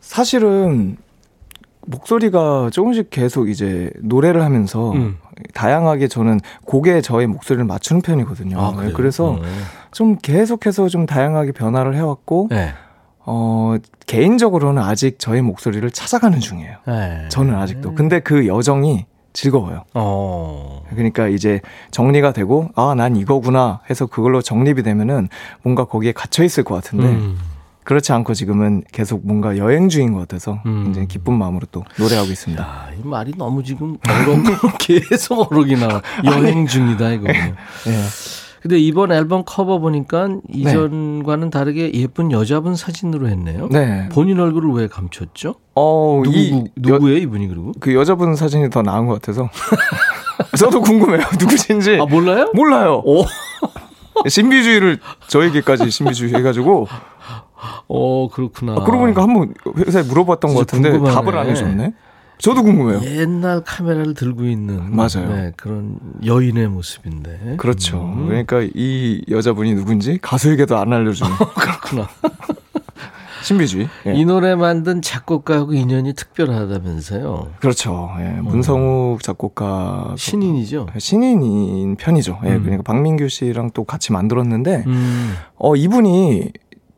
[0.00, 0.96] 사실은
[1.86, 5.18] 목소리가 조금씩 계속 이제 노래를 하면서 음.
[5.52, 8.60] 다양하게 저는 곡에 저의 목소리를 맞추는 편이거든요.
[8.60, 8.92] 아, 그래요?
[8.94, 9.42] 그래서 음.
[9.92, 12.72] 좀 계속해서 좀 다양하게 변화를 해왔고, 네.
[13.26, 13.76] 어,
[14.06, 16.76] 개인적으로는 아직 저의 목소리를 찾아가는 중이에요.
[16.86, 17.26] 네.
[17.28, 17.94] 저는 아직도.
[17.94, 19.84] 근데 그 여정이 즐거워요.
[19.94, 20.82] 어.
[20.90, 21.60] 그러니까 이제
[21.90, 25.28] 정리가 되고, 아, 난 이거구나 해서 그걸로 정립이 되면은
[25.62, 27.38] 뭔가 거기에 갇혀 있을 것 같은데, 음.
[27.84, 30.84] 그렇지 않고 지금은 계속 뭔가 여행 중인 것 같아서 음.
[30.84, 32.62] 굉장히 기쁜 마음으로 또 노래하고 있습니다.
[32.62, 33.98] 야, 이 말이 너무 지금
[34.80, 36.02] 계속 어록이 나와.
[36.24, 37.34] 여행 중이다 이거요.
[37.34, 37.54] 예.
[38.62, 43.68] 근데 이번 앨범 커버 보니까 이전과는 다르게 예쁜 여자분 사진으로 했네요.
[43.70, 44.08] 네.
[44.10, 45.56] 본인 얼굴을 왜 감췄죠?
[45.74, 47.72] 어, 누구, 이, 누구예요 이분이 그리고?
[47.78, 49.50] 그 여자분 사진이 더 나은 것 같아서.
[50.58, 51.26] 저도 궁금해요.
[51.38, 51.98] 누구신지.
[52.00, 52.50] 아 몰라요?
[52.54, 53.02] 몰라요.
[53.04, 53.26] 오.
[54.26, 56.86] 신비주의를 저에게까지 신비주의 해가지고.
[57.88, 58.72] 어 그렇구나.
[58.72, 61.14] 아, 그러고 보니까 한번 회사에 물어봤던 것 같은데 궁금하네.
[61.14, 61.92] 답을 안 해줬네.
[62.38, 63.00] 저도 궁금해요.
[63.04, 65.32] 옛날 카메라를 들고 있는 맞아요.
[65.32, 67.56] 네, 그런 여인의 모습인데.
[67.58, 68.12] 그렇죠.
[68.16, 68.26] 음.
[68.26, 72.08] 그러니까 이 여자분이 누군지 가수에게도 안 알려주는 그렇구나.
[73.44, 73.88] 신비주의.
[74.06, 74.14] 예.
[74.14, 77.48] 이 노래 만든 작곡가하고 인연이 특별하다면서요.
[77.60, 78.10] 그렇죠.
[78.18, 78.40] 예.
[78.40, 80.86] 문성욱 작곡가 신인이죠.
[80.98, 82.40] 신인인 편이죠.
[82.44, 82.52] 예.
[82.54, 82.62] 음.
[82.62, 85.34] 그러니까 박민규 씨랑 또 같이 만들었는데 음.
[85.56, 86.52] 어 이분이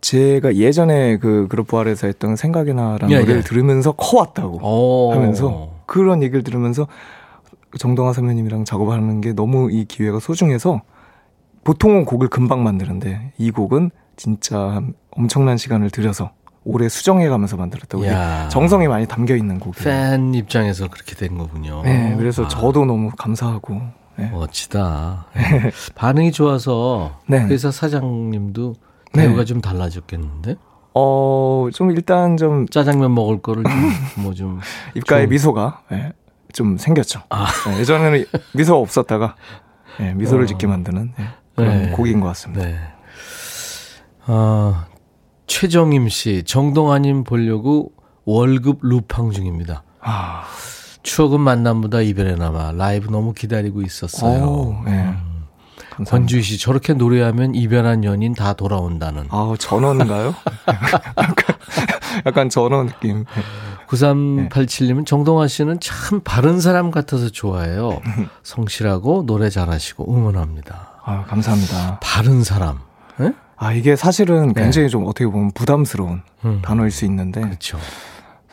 [0.06, 3.42] 제가 예전에 그 그룹 부활에서 했던 생각이나라는 예, 노래를 예.
[3.42, 5.12] 들으면서 커왔다고 오.
[5.12, 6.86] 하면서 그런 얘기를 들으면서
[7.76, 10.82] 정동아 선배님이랑 작업하는 게 너무 이 기회가 소중해서
[11.64, 14.80] 보통은 곡을 금방 만드는데 이 곡은 진짜
[15.10, 16.30] 엄청난 시간을 들여서
[16.62, 18.04] 오래 수정해 가면서 만들었다고.
[18.48, 19.84] 정성이 많이 담겨 있는 곡이에요.
[19.84, 21.82] 팬 입장에서 그렇게 된 거군요.
[21.82, 23.80] 네, 그래서 아, 저도 너무 감사하고
[24.16, 24.30] 네.
[24.30, 25.26] 멋지다.
[25.34, 25.70] 네.
[25.96, 27.40] 반응이 좋아서 네.
[27.46, 28.74] 회사 사장님도
[29.16, 29.22] 네.
[29.26, 30.56] 대우가 좀 달라졌겠는데?
[30.94, 33.64] 어, 좀 일단 좀 짜장면 먹을 거를
[34.18, 34.60] 뭐좀
[34.96, 36.12] 입가에 좀- 미소가 예,
[36.52, 37.20] 좀 생겼죠.
[37.28, 37.46] 아.
[37.74, 39.36] 예, 예전에는 미소가 없었다가
[40.00, 40.46] 예, 미소를 어.
[40.46, 41.90] 짓게 만드는 예, 그런 네.
[41.90, 42.64] 곡인 것 같습니다.
[42.64, 42.78] 네.
[44.26, 44.86] 아,
[45.46, 47.92] 최정임 씨, 정동아님 보려고
[48.24, 49.82] 월급 루팡 중입니다.
[50.00, 50.42] 아,
[51.02, 54.44] 추억은 만남보다 이별에 남아 라이브 너무 기다리고 있었어요.
[54.44, 55.14] 오, 예.
[56.04, 59.26] 권주희 씨, 저렇게 노래하면 이별한 연인 다 돌아온다는.
[59.30, 60.34] 아우 전원인가요?
[61.16, 61.56] 약간,
[62.26, 63.24] 약간 전원 느낌.
[63.88, 68.00] 9387님은 정동아 씨는 참 바른 사람 같아서 좋아해요.
[68.42, 71.00] 성실하고 노래 잘하시고 응원합니다.
[71.04, 72.00] 아 감사합니다.
[72.02, 72.80] 바른 사람.
[73.20, 73.32] 예?
[73.56, 74.62] 아 이게 사실은 네.
[74.62, 76.60] 굉장히 좀 어떻게 보면 부담스러운 음.
[76.62, 77.78] 단어일 수 있는데 그렇죠.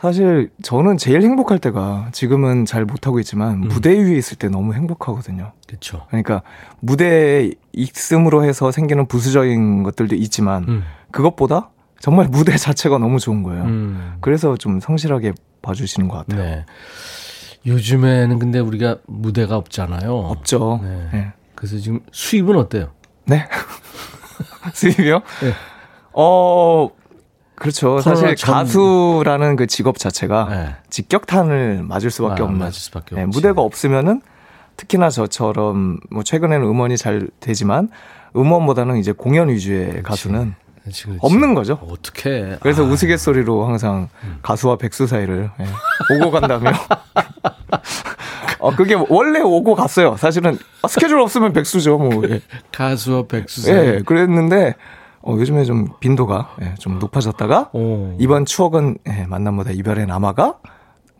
[0.00, 3.68] 사실 저는 제일 행복할 때가 지금은 잘 못하고 있지만 음.
[3.68, 5.52] 무대 위에 있을 때 너무 행복하거든요.
[5.66, 6.04] 그렇죠.
[6.08, 6.42] 그러니까
[6.80, 10.84] 무대에 있음으로 해서 생기는 부수적인 것들도 있지만 음.
[11.10, 11.70] 그것보다
[12.00, 13.64] 정말 무대 자체가 너무 좋은 거예요.
[13.64, 14.16] 음.
[14.20, 15.32] 그래서 좀 성실하게
[15.62, 16.42] 봐주시는 것 같아요.
[16.42, 16.66] 네.
[17.66, 20.14] 요즘에는 근데 우리가 무대가 없잖아요.
[20.14, 20.80] 없죠.
[20.82, 21.08] 네.
[21.12, 21.32] 네.
[21.54, 22.90] 그래서 지금 수입은 어때요?
[23.24, 23.48] 네.
[24.74, 25.20] 수입이요?
[25.40, 25.52] 네.
[26.12, 26.90] 어,
[27.56, 28.00] 그렇죠.
[28.00, 30.74] 사실 전- 가수라는 그 직업 자체가 네.
[30.90, 32.58] 직격탄을 맞을 수밖에 아, 없는.
[32.58, 33.26] 맞을 수밖에 네.
[33.26, 34.20] 무대가 없으면은
[34.76, 37.88] 특히나 저처럼 뭐 최근에는 음원이 잘 되지만
[38.36, 41.18] 음원보다는 이제 공연 위주의 가수는 그렇지, 그렇지.
[41.22, 41.78] 없는 거죠.
[41.88, 42.56] 어떻게?
[42.60, 44.08] 그래서 우스갯소리로 항상
[44.42, 46.72] 가수와 백수 사이를 예, 오고 간다며.
[48.58, 50.16] 어, 그게 원래 오고 갔어요.
[50.16, 51.98] 사실은 아, 스케줄 없으면 백수죠.
[51.98, 52.22] 뭐.
[52.28, 52.40] 예.
[52.72, 53.70] 가수와 백수.
[53.70, 54.74] 예, 그랬는데
[55.26, 58.14] 어, 요즘에 좀 빈도가 예, 좀 높아졌다가 오.
[58.18, 60.58] 이번 추억은 예, 만남보다 이별의 남아가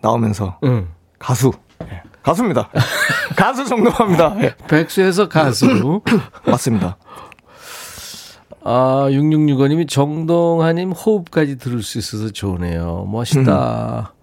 [0.03, 0.89] 나오면서 응.
[1.19, 1.53] 가수
[1.83, 2.69] 예, 가수입니다.
[3.37, 4.37] 가수 정도합니다.
[4.43, 6.03] 예, 백수에서 가수.
[6.47, 6.99] 맞습니다.
[8.63, 13.07] 아, 6665님이 정동하님 호흡까지 들을 수 있어서 좋으네요.
[13.11, 14.14] 멋있다.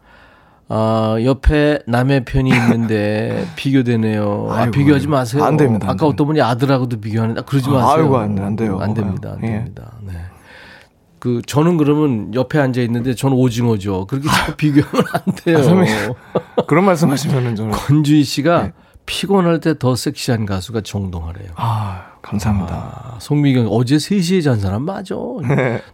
[0.73, 4.47] 아, 옆에 남의 편이 있는데 비교되네요.
[4.51, 5.43] 아, 비교하지 마세요.
[5.43, 7.89] 안 됩니다, 안 아까 어떤 분이 아들하고도 비교하는데 아, 그러지 아, 마세요.
[8.03, 8.79] 아이고, 안 돼, 안 돼요.
[8.79, 9.33] 안 됩니다.
[9.35, 9.47] 안 예.
[9.51, 9.91] 됩니다.
[10.01, 10.13] 네.
[11.19, 14.07] 그 저는 그러면 옆에 앉아 있는데 저는 오징어죠.
[14.07, 15.57] 그렇게 자꾸 비교하면 안 돼요.
[15.59, 16.13] 아, 선배님.
[16.67, 18.71] 그런 말씀하시면은 저는 권주희 씨가 네.
[19.05, 21.51] 피곤할 때 더 섹시한 가수가 정동하래요.
[21.57, 22.73] 아 감사합니다.
[22.75, 25.15] 아, 송미경 어제 3시에 잔 사람 맞아.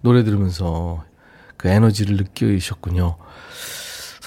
[0.01, 1.03] 노래 들으면서
[1.57, 3.15] 그 에너지를 느끼셨군요.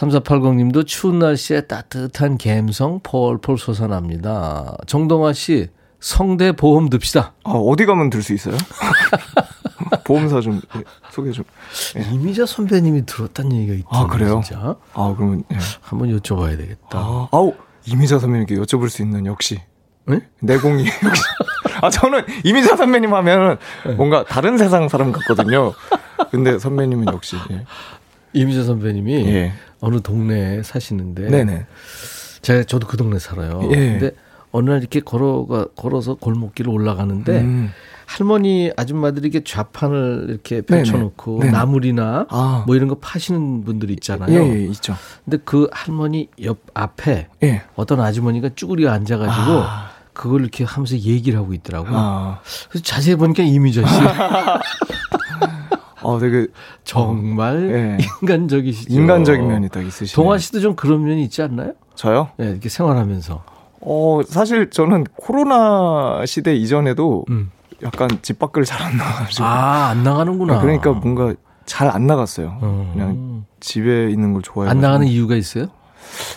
[0.01, 4.75] 3480님도 추운 날씨에 따뜻한 감성 폴폴 솟아납니다.
[4.87, 5.69] 정동아 씨
[6.01, 7.35] 성대 보험 듭시다.
[7.45, 8.57] 아, 어디 가면 들 수 있어요?
[10.05, 11.45] 보험사 좀 예, 소개 좀.
[12.13, 14.41] 이미자 선배님이 들었다는 얘기가 있던데 아, 그래요?
[14.45, 15.59] 진짜 아 그러면 예.
[15.81, 16.99] 한번 여쭤봐야 되겠다.
[16.99, 17.53] 아, 아우
[17.87, 19.61] 이미자 선배님께 여쭤볼 수 있는 역시
[20.07, 20.21] 네?
[20.41, 21.23] 내공이 역시.
[21.83, 23.59] 아 저는 이미자 선배님 하면
[23.97, 25.73] 뭔가 다른 세상 사람 같거든요.
[26.31, 27.65] 근데 선배님은 역시 예.
[28.33, 29.53] 이미자 선배님이 예.
[29.81, 31.67] 어느 동네에 사시는데 네네.
[32.43, 33.61] 제가 저도 그 동네 살아요.
[33.73, 33.77] 예.
[33.77, 34.11] 근데
[34.53, 37.71] 어느 날 이렇게 걸어가 걸어서 골목길을 올라가는데 음.
[38.07, 40.63] 할머니 아줌마들이 이렇게 좌판을 이렇게.
[40.63, 41.53] 펼쳐놓고 네네.
[41.53, 42.65] 나물이나 아.
[42.67, 44.37] 뭐 이런 거 파시는 분들 있잖아요.
[44.37, 44.97] 예, 예 있죠.
[45.25, 47.63] 근데 그 할머니 옆 앞에 예.
[47.77, 49.91] 어떤 아주머니가 쭈그리고 앉아가지고 아.
[50.13, 51.93] 그걸 이렇게 하면서 얘기를 하고 있더라고요.
[51.97, 53.95] 아, 그래서 자세히 보니까 이미자 씨
[56.03, 56.47] 어 되게
[56.85, 57.99] 정말 예.
[58.23, 58.93] 인간적이시죠.
[58.93, 60.15] 인간적인 면이 딱 있으시네요.
[60.25, 61.73] 동아 씨도 좀 그런 면이 있지 않나요?
[61.95, 62.31] 저요?
[62.37, 63.43] 네, 이렇게 생활하면서.
[63.83, 67.51] 어 사실 저는 코로나 시대 이전에도 음.
[67.83, 70.61] 약간 집 밖을 잘 안 나가지고 아, 안 나가는구나.
[70.61, 71.35] 그러니까 뭔가
[71.67, 72.59] 잘 안 나갔어요.
[72.63, 72.91] 음.
[72.93, 74.71] 그냥 집에 있는 걸 좋아해요.
[74.71, 75.67] 안 나가는 이유가 있어요?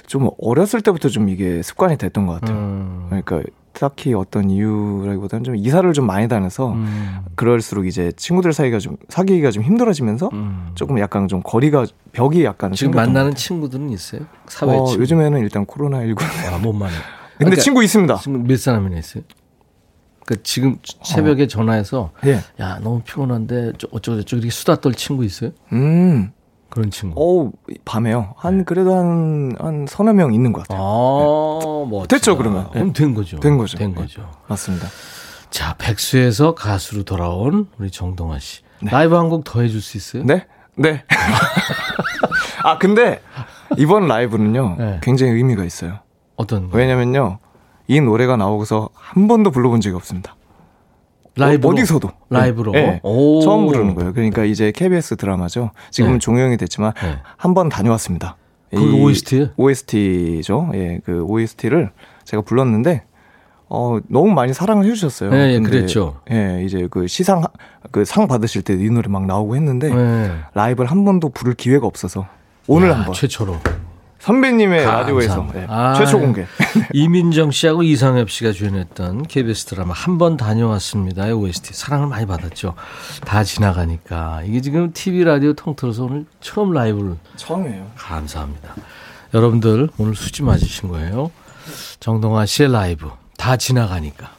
[0.07, 2.57] 좀 어렸을 때부터 좀 이게 습관이 됐던 것 같아요.
[2.57, 3.05] 음.
[3.09, 3.41] 그러니까
[3.74, 7.19] 딱히 어떤 이유라기보다는 좀 이사를 좀 많이 다녀서 음.
[7.36, 10.67] 그럴수록 이제 친구들 사이가 좀 사귀기가 좀 힘들어지면서 음.
[10.76, 14.21] 조금 약간 좀 거리가 벽이 약간 지금 만나는 것 친구들은 있어요?
[14.47, 15.01] 사회 어, 친구.
[15.01, 16.24] 요즘에는 일단 코로나 19.
[16.53, 16.93] 아, 못 만나.
[17.38, 18.15] 근데 그러니까 친구 있습니다.
[18.17, 19.24] 지금 몇 사람이나 있어요?
[20.26, 22.39] 그 지금 새벽에 전화해서 예.
[22.61, 25.51] 야 너무 피곤한데 저- 어쩌고 저쩌고 이렇게 수다 떨 친구 있어요?
[25.74, 26.32] 음.
[26.74, 27.21] 그런 친구.
[27.21, 27.51] 어우,
[27.86, 28.34] 밤에요.
[28.36, 31.86] 한 그래도 한한 서너 명 있는 것 아, 같아요.
[31.88, 32.71] 뭐 됐죠, 그러면?
[32.71, 33.39] 그럼 된 거죠.
[33.39, 33.78] 된 거죠.
[33.78, 33.95] 된 네.
[34.01, 34.28] 거죠.
[34.47, 34.88] 맞습니다.
[35.51, 38.63] 자, 백수에서 가수로 돌아온 우리 정동아 씨.
[38.82, 40.24] 라이브 한 곡 더 해줄 수 있어요?
[40.24, 40.47] 네?
[40.76, 41.03] 네.
[42.63, 43.21] 아, 근데
[43.78, 44.76] 이번 라이브는요.
[44.80, 44.99] 네.
[45.03, 45.99] 굉장히 의미가 있어요.
[46.38, 46.78] 어떤 거?
[46.78, 47.38] 왜냐면요.
[47.88, 50.36] 이 노래가 나오고서 한 번도 불러본 적이 없습니다.
[51.36, 51.69] 라이브로?
[51.71, 52.71] 어, 디서도 라이브로?
[52.73, 52.99] 네.
[53.03, 53.41] 오.
[53.41, 54.13] 처음 부르는 거예요.
[54.13, 55.71] 그러니까 이제 KBS 드라마죠.
[55.91, 56.19] 지금은 네.
[56.19, 57.17] 종영이 됐지만 네.
[57.38, 58.38] 한번 다녀왔습니다.
[58.71, 59.49] 이 OST?
[59.55, 60.71] OST죠.
[60.73, 61.91] 예, 그 OST를
[62.23, 63.03] 제가 불렀는데
[63.69, 65.29] 어 너무 많이 사랑을 해주셨어요.
[65.31, 66.21] 네, 예, 근데, 그랬죠.
[66.31, 67.43] 예, 이제 그 시상
[67.91, 70.31] 그 상 받으실 때 이 노래 막 나오고 했는데 네.
[70.53, 72.27] 라이브를 한 번도 부를 기회가 없어서
[72.67, 73.57] 오늘 야, 한 번 최초로.
[74.24, 74.86] 선배님의.
[74.86, 76.45] 라디오에서 예, 아, 최초 공개.
[76.93, 82.76] 이민정 씨하고 이상엽 씨가 주연했던 KBS 드라마 한 번 다녀왔습니다의 OST 사랑을 많이 받았죠.
[83.26, 87.91] 다 지나가니까 이게 지금 TV 라디오 통틀어서 오늘 처음 라이브를 처음이에요.
[87.97, 88.76] 감사합니다.
[89.34, 91.30] 여러분들 오늘 수지 맞으신 거예요.
[91.99, 94.32] 정동아 씨의 라이브 다 지나가니까.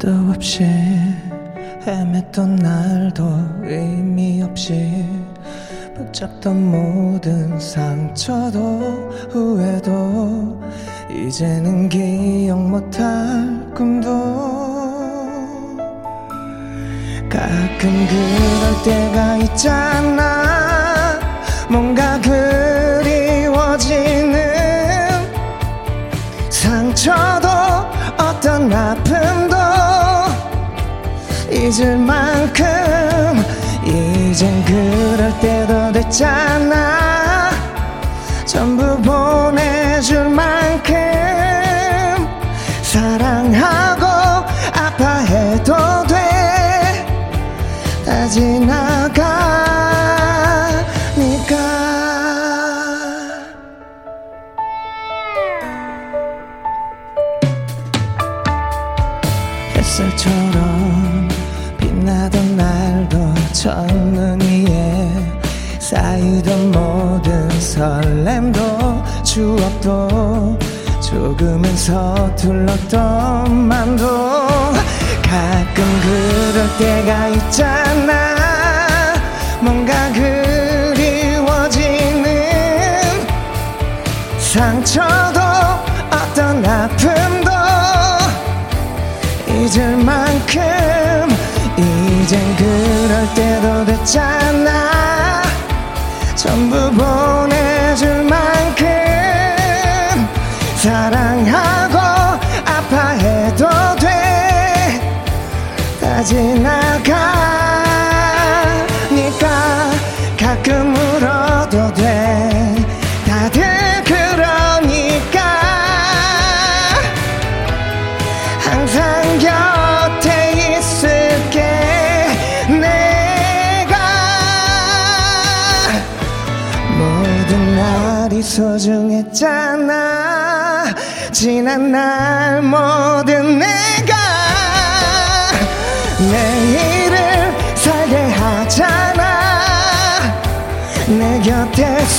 [0.00, 0.64] 끝도 없이
[1.84, 3.22] 헤맸던 날도
[3.64, 5.04] 의미 없이
[5.94, 10.58] 붙잡던 모든 상처도 후회도
[11.10, 13.02] 이제는 기억 못할
[13.74, 14.08] 꿈도
[17.28, 21.20] 가끔 그럴 때가 있잖아.
[21.68, 23.90] 뭔가 그리워지는
[26.48, 27.48] 상처도
[28.18, 29.49] 어떤 아픔도
[31.70, 32.66] 잊을 만큼
[33.84, 37.50] 이젠 그럴 때도 됐잖아.
[38.44, 40.96] 전부 보내줄 만큼
[42.82, 44.04] 사랑하고
[44.72, 45.74] 아파해도
[46.08, 47.06] 돼.
[48.04, 48.89] 다 지나
[71.80, 74.04] 서툴렀던 맘도
[75.22, 78.36] 가끔 그럴 때가 있잖아.
[79.62, 81.80] 뭔가 그리워지는
[84.38, 85.40] 상처도
[86.10, 87.50] 어떤 아픔도
[89.48, 90.60] 잊을 만큼
[91.78, 95.40] 이젠 그럴 때도 됐잖아.
[96.36, 97.19] 전부 보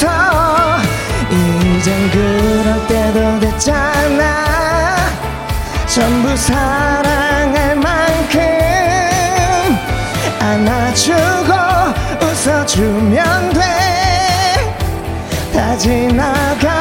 [0.02, 0.78] 곁에서
[1.30, 4.96] 이젠 그럴 때도 됐잖아.
[5.86, 8.42] 전부 사랑할 만큼
[10.40, 11.54] 안아주고
[12.26, 13.62] 웃어주면 돼.
[15.54, 16.81] 다 지나가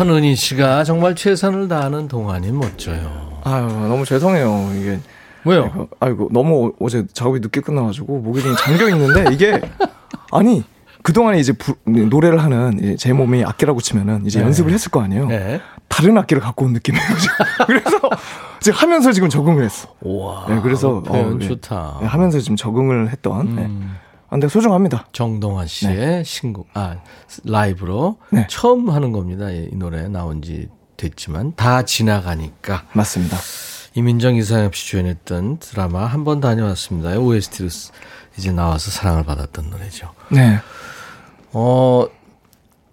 [0.00, 3.38] 천은희 씨가 정말 최선을 다하는 동안이 멋져요.
[3.44, 4.70] 아유, 너무 죄송해요.
[4.74, 4.98] 이게.
[5.44, 5.88] 왜요?
[6.00, 9.60] 아이고, 너무 어제 작업이 늦게 끝나가지고 목이 좀 잠겨 있는데 이게
[10.32, 10.64] 아니
[11.02, 14.46] 그동안에 이제 부, 노래를 하는 제 몸이 악기라고 치면은 이제 네.
[14.46, 15.26] 연습을 했을 거 아니에요.
[15.26, 15.60] 네.
[15.88, 17.06] 다른 악기를 갖고 온 느낌이에요.
[17.66, 18.00] 그래서
[18.60, 19.94] 지금 하면서 지금 적응을 했어.
[20.00, 20.46] 와.
[20.48, 21.46] 네, 그래서 표현 어, 네.
[21.46, 21.98] 좋다.
[22.00, 23.54] 네, 하면서 지금 적응을 했던.
[23.54, 23.62] 네.
[23.66, 23.96] 음,
[24.30, 25.06] 아, 근데 소중합니다.
[25.12, 26.96] 정동환 씨의 신곡, 아,
[27.44, 28.46] 라이브로 네.
[28.48, 29.50] 처음 하는 겁니다.
[29.50, 33.36] 이 노래 나온 지 됐지만 다 지나가니까 맞습니다.
[33.96, 37.18] 이민정 이상엽 씨 주연했던 드라마 한 번 다녀왔습니다.
[37.18, 37.68] OST로
[38.38, 40.10] 이제 나와서 사랑을 받았던 노래죠.
[40.30, 40.58] 네.
[41.52, 42.06] 어,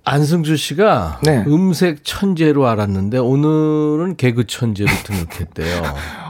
[0.04, 1.44] 안승주 씨가 네.
[1.46, 5.84] 음색 천재로 알았는데 오늘은 개그 천재로 등록했대요.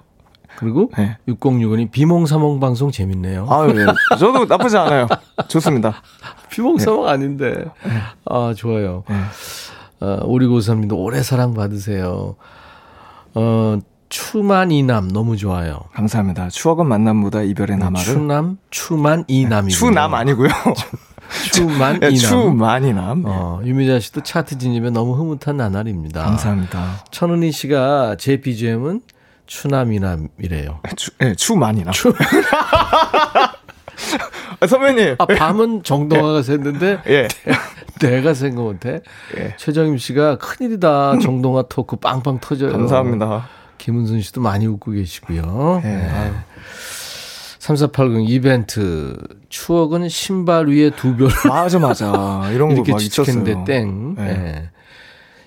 [0.58, 1.18] 그리고 네.
[1.28, 3.48] 6065님 비몽사몽 방송 재밌네요.
[3.48, 3.86] 아유, 예.
[4.18, 5.08] 저도 나쁘지 않아요.
[5.48, 6.02] 좋습니다.
[6.50, 7.66] 비몽사몽 아닌데.
[8.26, 9.04] 아, 좋아요.
[9.08, 9.16] 네.
[10.00, 12.36] 어, 오리고삼님도 오래 사랑 받으세요.
[13.36, 13.78] 어,
[14.10, 15.82] 추만 이남 너무 좋아요.
[15.94, 16.50] 감사합니다.
[16.50, 18.04] 추억은 만남보다 이별의 남아를.
[18.04, 19.72] 추남, 추만 이남이.
[19.72, 20.50] 추남 아니고요.
[21.54, 22.18] 추만 예, 이남.
[22.18, 23.20] 추만 이남.
[23.28, 23.30] 예.
[23.30, 26.24] 어, 유미자 씨도 차트 진입에 너무 흐뭇한 나날입니다.
[26.24, 27.04] 감사합니다.
[27.12, 29.02] 천은희 씨가 제 BGM은
[29.48, 30.82] 추남이남이래요.
[30.96, 31.94] 추, 예, 추만이남.
[34.60, 35.16] 아, 선배님.
[35.18, 37.28] 아, 밤은 정동화가 샜는데 예.
[38.02, 39.02] 내가 센거 못해.
[39.38, 39.56] 예.
[39.58, 41.20] 최정임 씨가 큰일이다.
[41.20, 42.72] 정동화 토크 빵빵 터져요.
[42.72, 43.48] 감사합니다.
[43.80, 45.82] 김은순 씨도 많이 웃고 계시고요.
[45.84, 45.88] 예.
[45.88, 46.32] 네.
[47.60, 49.18] 3480 이벤트
[49.50, 52.50] 추억은 신발 위에 두 별을 맞아, 맞아.
[52.54, 52.98] 이런 거 이렇게.
[52.98, 54.16] 지켰는데 땡.
[54.16, 54.24] 네.
[54.24, 54.70] 예.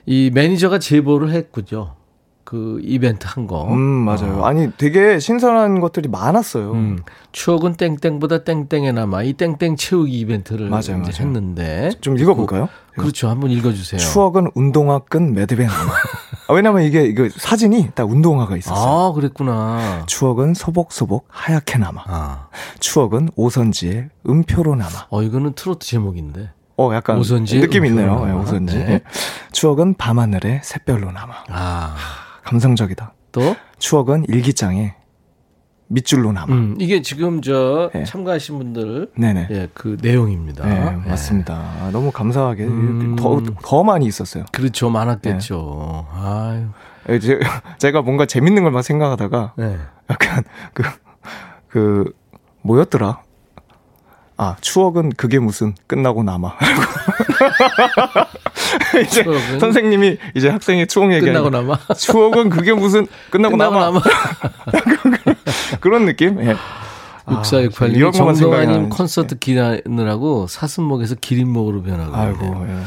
[0.07, 1.95] 이 매니저가 제보를 했군요.
[2.51, 3.73] 그 이벤트 한 거.
[3.73, 4.41] 음, 맞아요.
[4.41, 4.45] 어.
[4.45, 6.73] 아니, 되게 신선한 것들이 많았어요.
[6.73, 6.99] 음,
[7.31, 11.13] 추억은 땡땡보다 땡땡에 남아 이 땡땡 채우기 이벤트를 맞아요, 맞아요.
[11.17, 12.69] 했는데 좀 읽어 볼까요?
[12.97, 13.29] 그렇죠.
[13.29, 14.01] 한번 읽어 주세요.
[14.01, 15.47] 추억은 운동화 끈 남아.
[16.49, 18.85] 아, 왜냐면 이게, 이거 사진이 딱 운동화가 있었어요.
[18.85, 20.03] 아, 그랬구나.
[20.07, 22.03] 추억은 소복소복 하얗게 남아.
[22.09, 22.49] 아,
[22.81, 25.07] 추억은 오선지의 음표로 남아.
[25.11, 26.51] 어 이거는 트로트 제목인데.
[26.79, 28.23] 어, 약간 오선지의 느낌 있네요.
[28.25, 28.43] 예, 남아.
[28.43, 28.77] 오선지.
[28.77, 28.91] 네.
[28.91, 29.01] 예.
[29.53, 31.35] 추억은 밤하늘의 샛별로 남아.
[31.51, 31.95] 아,
[32.51, 33.15] 감성적이다.
[33.31, 34.95] 또 추억은 일기장에
[35.87, 36.53] 밑줄로 남아.
[36.53, 38.05] 음, 이게 지금 저 네.
[38.05, 39.49] 참가하신 분들 네네.
[39.51, 40.67] 예, 그 내용입니다.
[40.67, 41.09] 네, 예.
[41.09, 41.55] 맞습니다.
[41.55, 43.17] 아, 너무 감사하게 음.
[43.17, 44.45] 더, 더 많이 있었어요.
[44.53, 44.91] 그렇죠.
[44.91, 46.07] 많았겠죠.
[46.13, 46.67] 아유.
[47.09, 47.41] 예, 제,
[47.79, 49.79] 제가 뭔가 재밌는 걸만 생각하다가 네.
[50.11, 50.45] 약간
[50.75, 50.83] 그,
[51.69, 52.13] 그,
[52.63, 53.23] 뭐였더라?
[54.43, 56.55] 아, 추억은 그게 무슨 끝나고 남아.
[59.05, 59.23] 이제
[59.59, 61.95] 선생님이 이제 학생의 추억 얘기하는 끝나고 남아.
[61.95, 64.01] 추억은 그게 무슨 끝나고, 끝나고 남아.
[64.01, 64.03] 남아.
[65.81, 66.43] 그런 느낌?
[66.43, 66.57] 예.
[67.27, 68.89] 아, 6468님 이런 것만 생각이 정동아님.
[68.89, 72.65] 콘서트 기다느라고 사슴목에서 기린목으로 변하고 아이고.
[72.67, 72.79] 예, 예.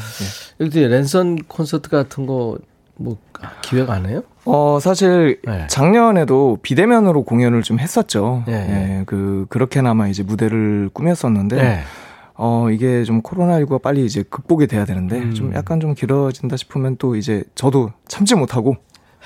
[0.57, 2.57] 이렇게 랜선 콘서트 같은 거
[2.95, 3.17] 뭐
[3.61, 4.21] 기획 안 해요?
[4.45, 5.67] 어, 사실 네.
[5.67, 8.43] 작년에도 비대면으로 공연을 좀 했었죠.
[8.45, 8.53] 네.
[8.99, 11.79] 예, 그 그렇게나마 이제 무대를 꾸몄었는데 네.
[12.35, 15.33] 어, 이게 좀 코로나19가 빨리 이제 극복이 돼야 되는데 음.
[15.33, 18.75] 좀 약간 좀 길어진다 싶으면 또 이제 저도 참지 못하고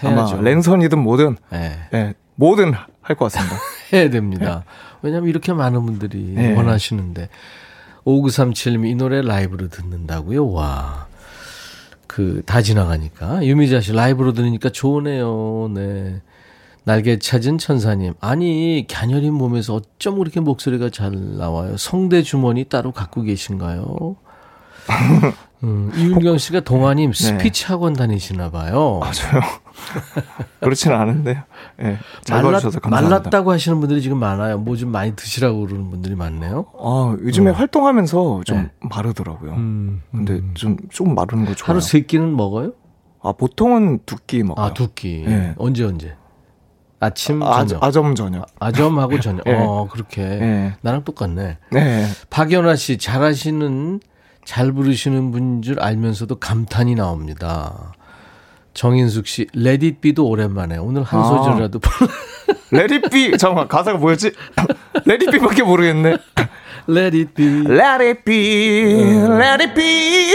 [0.03, 0.36] 해야죠.
[0.36, 1.72] 아마 랜선이든 뭐든 네.
[1.93, 3.55] 예, 뭐든 할 것 같습니다.
[3.93, 4.65] 해야 됩니다.
[5.01, 6.53] 왜냐하면 이렇게 많은 분들이 네.
[6.53, 7.30] 원하시는데
[8.05, 10.51] 5937님 이 노래 라이브로 듣는다고요?
[10.51, 11.07] 와.
[12.18, 15.70] 그 다 지나가니까 유미자 씨 라이브로 들으니까 좋으네요.
[15.76, 16.20] 네.
[16.84, 18.15] 날개 찾은 천사님.
[18.22, 21.78] 아니, 갸녀린 몸에서 어쩜 그렇게 목소리가 잘 나와요?
[21.78, 24.15] 성대 주머니 따로 갖고 계신가요?
[25.64, 28.99] 음, 이윤경 씨가 동아님 스피치 학원 다니시나 봐요.
[29.03, 29.41] 아, 저요.
[30.62, 31.43] 그렇지는 않은데.
[31.82, 31.97] 예.
[32.24, 33.16] 잘 말랐, 봐주셔서 감사합니다.
[33.20, 34.58] 말랐다고 하시는 분들이 지금 많아요.
[34.60, 36.66] 뭐 좀 많이 드시라고 그러는 분들이 많네요.
[36.80, 38.70] 아, 요즘에 활동하면서 좀 네.
[38.82, 39.53] 마르더라고요.
[39.53, 41.70] 음, 근데 좀, 좀 마르는 거 좋아요.
[41.70, 42.74] 하루 세 끼는 먹어요?
[43.24, 44.64] 아, 보통은 두 끼 먹어요.
[44.66, 45.24] 아, 두 끼.
[45.26, 45.55] 네.
[45.58, 46.16] 언제 언제?
[46.99, 47.84] 아침, 아, 저녁.
[47.84, 48.45] 아 점 저녁.
[48.60, 49.45] 아 점하고 저녁.
[49.47, 49.53] 예.
[49.53, 50.22] 어, 그렇게.
[50.22, 50.74] 예.
[50.82, 51.58] 나랑 똑같네.
[51.72, 52.05] 네.
[52.30, 53.99] 박연아 씨, 잘하시는,
[54.48, 57.91] 잘 부르시는 분인 줄 알면서도 감탄이 나옵니다.
[58.74, 60.78] 정인숙 씨, Let It Be도 오랜만에.
[60.78, 61.24] 오늘 한 아.
[61.26, 61.82] 소절이라도.
[62.72, 64.32] Let It Be 잠깐만 가사가 뭐였지?
[65.64, 66.16] 모르겠네.
[66.88, 67.45] Let it be.
[67.68, 70.34] Let it be, let it be,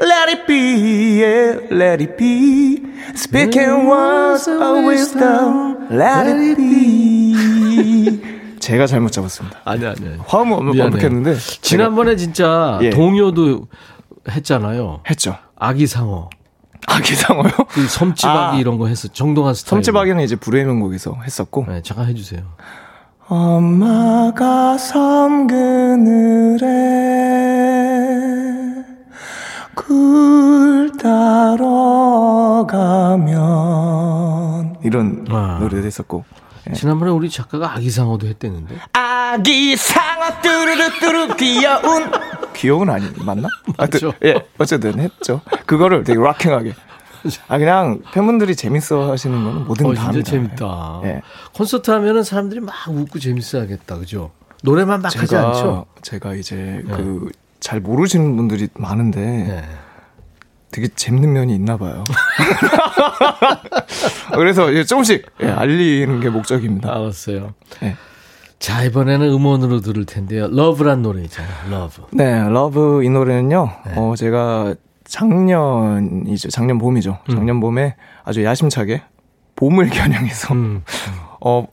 [0.00, 2.82] let it be, yeah, let it be.
[3.14, 8.11] Speaking words of wisdom, let it be.
[8.62, 9.58] 제가 잘못 잡았습니다.
[9.64, 10.16] 아니, 아니, 아니.
[10.24, 10.82] 화음은 미안해요.
[10.84, 12.90] 완벽했는데 지난번에 진짜 예.
[12.90, 13.66] 동요도
[14.30, 15.00] 했잖아요.
[15.10, 15.36] 했죠.
[15.56, 16.30] 아기상어.
[16.86, 17.50] 아 기상어요?
[17.68, 18.60] 그 섬치박이 아.
[18.60, 19.08] 이런 거 했어.
[19.08, 19.70] 정동환 스타일.
[19.70, 22.42] 섬치박이는 이제 불의 명곡에서 했었고 네, 잠깐 해주세요.
[23.28, 26.66] 엄마가 섬 그늘에
[29.74, 31.82] 굴 따러
[32.62, 33.36] 흘러가면
[34.82, 35.58] 이런 아.
[35.60, 36.24] 노래도 했었고
[36.74, 38.76] 지난번에 우리 작가가 아기상어도 했대는데.
[38.92, 42.10] 아기 상어 뚜루루 뚜루 귀여운
[42.54, 43.48] 귀여운 아니 맞나?
[43.78, 44.12] 맞죠.
[44.24, 45.40] 예 어쨌든 했죠.
[45.66, 46.74] 그거를 되게 락킹하게.
[47.48, 50.30] 아 그냥 팬분들이 재밌어 하시는 거는 뭐든 어, 다 진짜 합니다.
[50.30, 51.00] 재밌다.
[51.04, 51.22] 예.
[51.54, 53.98] 콘서트 하면은 사람들이 막 웃고 재밌어 하겠다.
[53.98, 54.30] 그죠?
[54.64, 55.86] 노래만 막 하지 않죠?
[56.02, 59.64] 제가 이제 그 잘 모르시는 분들이 많은데 네.
[60.72, 62.02] 되게 재밌는 면이 있나 봐요.
[64.34, 66.90] 그래서 조금씩 예, 알리는 게 목적입니다.
[66.90, 67.54] 알았어요.
[67.80, 67.94] 네.
[68.58, 70.48] 자, 이번에는 음원으로 들을 텐데요.
[70.48, 71.52] Love란 노래 있잖아요.
[71.70, 72.02] Love.
[72.12, 73.70] 네, Love 이 노래는요.
[73.96, 76.48] 어 제가 작년이죠.
[76.48, 77.18] 작년 봄이죠.
[77.28, 77.94] 작년 봄에
[78.24, 79.02] 아주 야심차게
[79.56, 80.84] 봄을 겨냥해서 음.
[81.40, 81.66] 어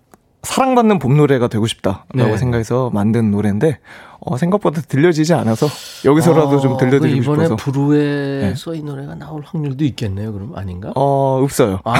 [0.50, 2.38] 사랑받는 봄 노래가 되고 싶다라고 네.
[2.38, 3.78] 생각해서 만든 노래인데
[4.20, 5.68] 어 생각보다 들려지지 않아서
[6.06, 10.34] 여기서라도 어, 좀 들려드리고 이번에 싶어서 부르에서 이 노래가 나올 확률도 있겠네요.
[10.34, 10.92] 그럼 아닌가?
[10.96, 11.82] 어 없어요.
[11.86, 11.94] 아,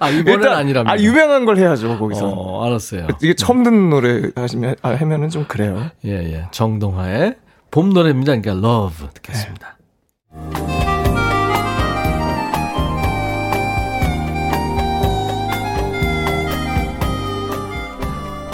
[0.00, 0.92] 아 이번엔 아니랍니다.
[0.92, 2.28] 아 유명한 걸 해야죠 거기서.
[2.28, 3.08] 어, 알았어요.
[3.22, 5.86] 이게 처음 듣는 노래 하시면 아, 하면은 좀 그래요.
[6.04, 6.46] 예, 예.
[6.50, 7.36] 정동화의
[7.70, 8.38] 봄 노래입니다.
[8.38, 9.78] 그러니까 Love 듣겠습니다.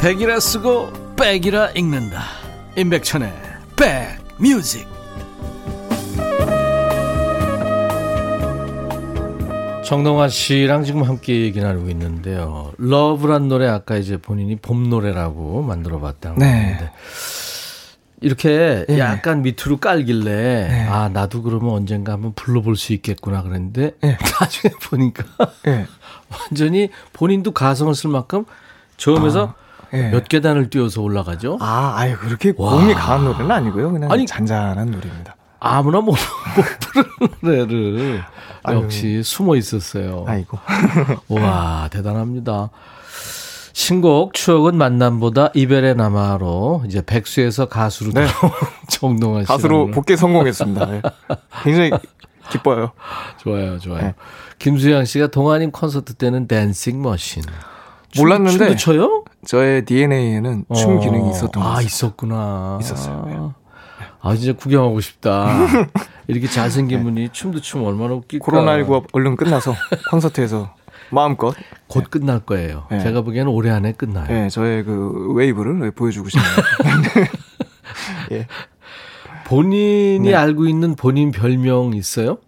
[0.01, 2.23] 백이라 쓰고 백이라 읽는다.
[2.77, 3.33] 임백천의
[4.39, 4.87] 백뮤직.
[9.85, 12.73] 정동환 씨랑 지금 함께 얘기 나누고 있는데요.
[12.79, 16.47] Love란 노래 아까 이제 본인이 봄 노래라고 만들어 봤다고 네.
[16.47, 16.93] 했는데
[18.21, 18.99] 이렇게 예.
[19.01, 24.17] 약간 밑으로 깔길래 아 나도 그러면 언젠가 한번 불러볼 수 있겠구나 그랬는데 예.
[24.41, 25.25] 나중에 보니까
[25.67, 25.87] 예.
[26.31, 28.45] 완전히 본인도 가성을 쓸 만큼
[28.97, 29.55] 저음에서
[29.95, 30.11] 예.
[30.11, 31.59] 몇 계단을 뛰어서 올라가죠.
[31.61, 32.73] 아, 아유 그렇게 와.
[32.75, 33.93] 몸이 강한 노래는 아니고요.
[33.93, 35.37] 그냥 아니, 잔잔한 노래입니다.
[35.61, 36.13] 아무나 못,
[36.57, 36.65] 못
[37.41, 38.23] 부르는 노래를
[38.63, 38.77] 아유.
[38.83, 40.25] 역시 숨어 있었어요.
[40.29, 40.59] 아이고.
[41.29, 42.71] 와 대단합니다.
[43.73, 48.27] 신곡 추억은 만남보다 이별의 남아로 이제 백수에서 가수로 네.
[48.91, 50.87] 정동환 씨 가수로 복귀 성공했습니다.
[50.87, 51.03] 네.
[51.63, 51.91] 굉장히
[52.51, 52.91] 기뻐요.
[53.39, 54.03] 좋아요, 좋아요.
[54.03, 54.15] 네.
[54.59, 57.43] 김수양 씨가 동아님 콘서트 때는 댄싱 머신
[58.11, 59.25] 춤- 몰랐는데 춤도 춰요?
[59.47, 61.01] 저의 DNA에는 춤 어.
[61.01, 61.87] 기능이 있었던 것아 같아요.
[61.87, 62.79] 있었구나.
[62.81, 63.37] 있었어요, 네.
[64.21, 65.49] 아 진짜 구경하고 싶다.
[66.27, 68.45] 이렇게 잘생긴 분이 춤도 추면 얼마나 웃길까.
[68.45, 69.75] 코로나19가 얼른 끝나서
[70.11, 70.75] 콘서트에서
[71.11, 71.55] 마음껏
[71.87, 72.87] 곧 끝날 거예요.
[72.91, 73.01] 네.
[73.01, 74.27] 제가 보기에는 올해 안에 끝나요.
[74.31, 77.27] 예, 저의 그 웨이브를 보여주고 싶네요.
[78.33, 78.47] 예.
[79.47, 80.35] 본인이 네.
[80.35, 82.39] 알고 있는 본인 별명 있어요?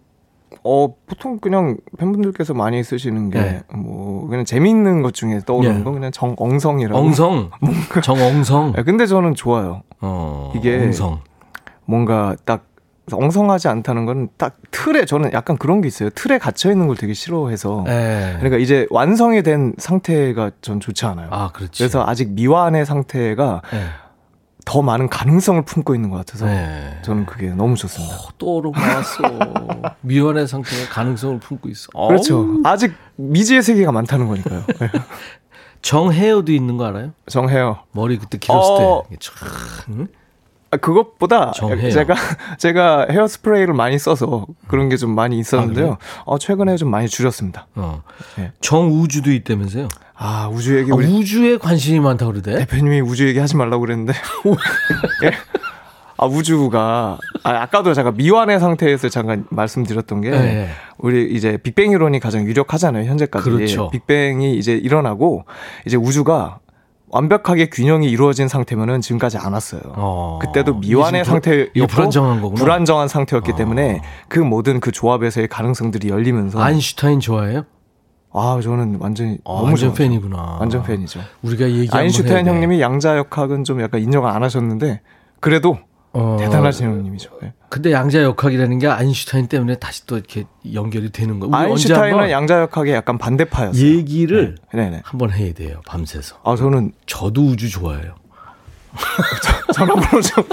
[0.63, 3.61] 어, 보통 그냥 팬분들께서 많이 쓰시는 게, 네.
[3.73, 5.83] 뭐, 그냥 재밌는 것 중에 떠오르는 예.
[5.83, 6.97] 건 그냥 정엉성이라고.
[6.99, 7.49] 엉성.
[8.03, 8.75] 정엉성.
[8.77, 9.81] 예, 근데 저는 좋아요.
[10.01, 11.19] 어, 이게 엉성.
[11.85, 12.65] 뭔가 딱
[13.11, 16.09] 엉성하지 않다는 건 딱 틀에, 저는 약간 그런 게 있어요.
[16.11, 17.83] 틀에 갇혀 있는 걸 되게 싫어해서.
[17.87, 18.35] 예.
[18.37, 21.27] 그러니까 이제 완성이 된 상태가 전 좋지 않아요.
[21.31, 21.79] 아, 그렇지.
[21.79, 23.77] 그래서 아직 미완의 상태가 예.
[24.65, 26.99] 더 많은 가능성을 품고 있는 것 같아서 네.
[27.03, 28.15] 저는 그게 너무 좋습니다.
[28.37, 29.23] 또 올라왔어.
[30.01, 31.87] 미연의 상태가 가능성을 품고 있어.
[32.07, 32.39] 그렇죠.
[32.39, 34.63] 어우, 아직 미지의 세계가 많다는 거니까요.
[34.79, 34.89] 네.
[35.81, 37.11] 정헤어도 있는 거 알아요?
[37.27, 37.79] 정해요.
[37.91, 39.03] 머리 그때 길었을 어.
[39.09, 39.15] 때.
[39.19, 39.33] 촤,
[39.89, 40.07] 응?
[40.69, 41.91] 아, 그것보다 정해요.
[41.91, 42.15] 제가
[42.57, 45.97] 제가 헤어스프레이를 많이 써서 그런 게 좀 많이 있었는데요.
[46.25, 47.67] 어, 최근에 좀 많이 줄였습니다.
[47.75, 48.03] 어.
[48.37, 48.51] 네.
[48.61, 49.87] 정우주도 있다면서요?
[50.23, 52.59] 아 우주 얘기 아, 우리 우주에 관심이 많다고 그러대?
[52.59, 54.13] 대표님이 우주 얘기 하지 말라고 그랬는데.
[55.25, 55.31] 예?
[56.15, 60.69] 아 우주가 아, 아까도 제가 미완의 상태에서 잠깐 말씀드렸던 게 네.
[60.99, 63.49] 우리 이제 빅뱅 이론이 가장 유력하잖아요 현재까지.
[63.49, 63.89] 그렇죠.
[63.89, 65.45] 빅뱅이 이제 일어나고
[65.87, 66.59] 이제 우주가
[67.07, 69.81] 완벽하게 균형이 이루어진 상태면은 지금까지 안 왔어요.
[69.95, 70.37] 어.
[70.39, 72.63] 그때도 미완의 상태였고 불안정한 거구나.
[72.63, 73.55] 불안정한 상태였기 어.
[73.55, 77.65] 때문에 그 모든 그 조합에서의 가능성들이 열리면서 아인슈타인 좋아해요?
[78.33, 79.93] 아 저는 완전히 아, 너무 완전 좋아하죠.
[80.03, 80.57] 팬이구나.
[80.59, 81.19] 완전 팬이죠.
[81.41, 82.47] 우리가 얘기 아인슈타인.
[82.47, 85.01] 형님이 양자 역학은 좀 약간 인정을 안 하셨는데
[85.39, 85.77] 그래도
[86.13, 87.29] 어, 대단하신 형님이죠.
[87.41, 87.53] 네.
[87.69, 91.47] 근데 양자 역학이라는 게 아인슈타인 때문에 다시 또 이렇게 연결이 되는 거.
[91.47, 93.81] 우리 언제 아인슈타인은 한번 양자 역학의 약간 반대파였어요.
[93.85, 95.01] 얘기를 네네.
[95.03, 95.81] 한번 해야 돼요.
[95.87, 96.37] 밤새서.
[96.43, 98.15] 아 저는 저도 우주 좋아해요.
[99.73, 100.43] 전화번호 좀.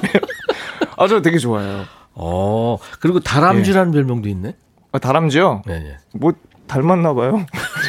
[0.97, 1.85] 아저 되게 좋아해요.
[2.15, 4.55] 어 그리고 다람쥐라는 별명도 있네.
[4.91, 5.63] 아, 다람쥐요?
[5.67, 5.97] 네네.
[6.15, 6.33] 뭐
[6.69, 7.45] 닮았나 봐요.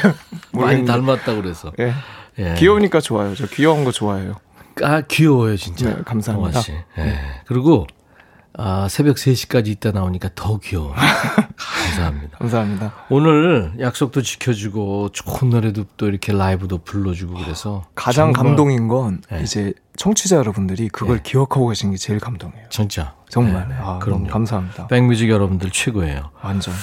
[0.53, 0.85] 많이.
[0.85, 1.71] 닮았다고 그래서.
[1.79, 1.93] 예.
[2.39, 2.55] 예.
[2.55, 3.35] 귀여우니까 좋아요.
[3.35, 4.35] 저 귀여운 거 좋아해요.
[4.81, 5.89] 아 귀여워요 진짜.
[5.89, 6.61] 네, 감사합니다.
[6.99, 7.19] 예.
[7.45, 7.85] 그리고
[8.61, 10.93] 아, 새벽 3시까지 있다 나오니까 더 귀여워.
[11.55, 12.37] 감사합니다.
[12.39, 12.93] 감사합니다.
[13.09, 19.41] 오늘 약속도 지켜주고 좋은 노래도 또 이렇게 라이브도 불러주고 그래서 가장 정말 감동인 건 네.
[19.43, 21.23] 이제 청취자 여러분들이 그걸 네.
[21.23, 22.67] 기억하고 계신 게 제일 감동이에요.
[22.69, 23.67] 진짜 정말.
[23.69, 23.81] 네, 네.
[23.81, 23.99] 아.
[24.05, 24.87] 너무 감사합니다.
[24.87, 26.31] 백뮤직 여러분들 최고예요.
[26.41, 26.73] 완전.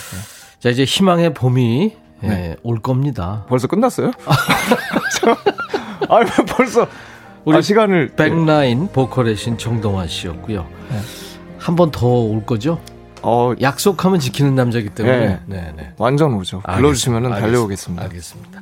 [0.57, 0.61] 네.
[0.61, 1.93] 자 이제 희망의 봄이
[2.23, 2.57] 예, 네.
[2.63, 3.45] 올 겁니다.
[3.49, 4.11] 벌써 끝났어요?
[6.09, 6.87] 아, 왜 벌써
[7.45, 10.67] 우리 아, 시간을 백라인 보컬의 신 정동환 씨였고요.
[10.91, 10.99] 네.
[11.59, 12.81] 한번 더 올 거죠?
[13.23, 15.19] 어, 약속하면 지키는 남자기 때문에.
[15.27, 15.41] 네.
[15.47, 15.93] 네, 네.
[15.99, 16.61] 완전 오죠.
[16.61, 17.31] 불러주시면.
[17.31, 18.05] 달려오겠습니다.
[18.05, 18.61] 알겠습니다.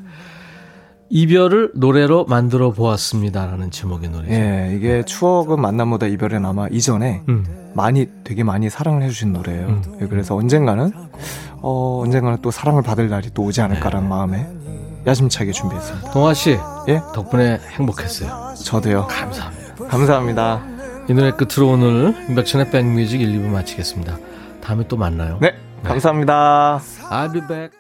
[1.11, 4.33] 이별을 노래로 만들어 보았습니다라는 제목의 노래죠.
[4.33, 7.45] 예, 이게 추억은 만남보다 이별은 아마 이전에 음.
[7.75, 9.83] 많이 되게 많이 사랑을 해주신 노래예요.
[10.01, 10.93] 예, 그래서 언젠가는
[11.61, 14.49] 어 언젠가는 또 사랑을 받을 날이 또 오지 않을까라는 마음에
[15.07, 16.11] 야심차게 준비했습니다.
[16.13, 16.59] 동아 씨
[16.89, 18.55] 예, 덕분에 행복했어요.
[18.65, 19.07] 저도요.
[19.09, 19.87] 감사합니다.
[19.89, 20.63] 감사합니다.
[21.09, 24.17] 이 노래 끝으로 오늘 임백천의 백뮤직 1, 2부 마치겠습니다.
[24.63, 25.39] 다음에 또 만나요.
[25.41, 26.81] 네, 감사합니다.
[27.11, 27.79] I'll be back.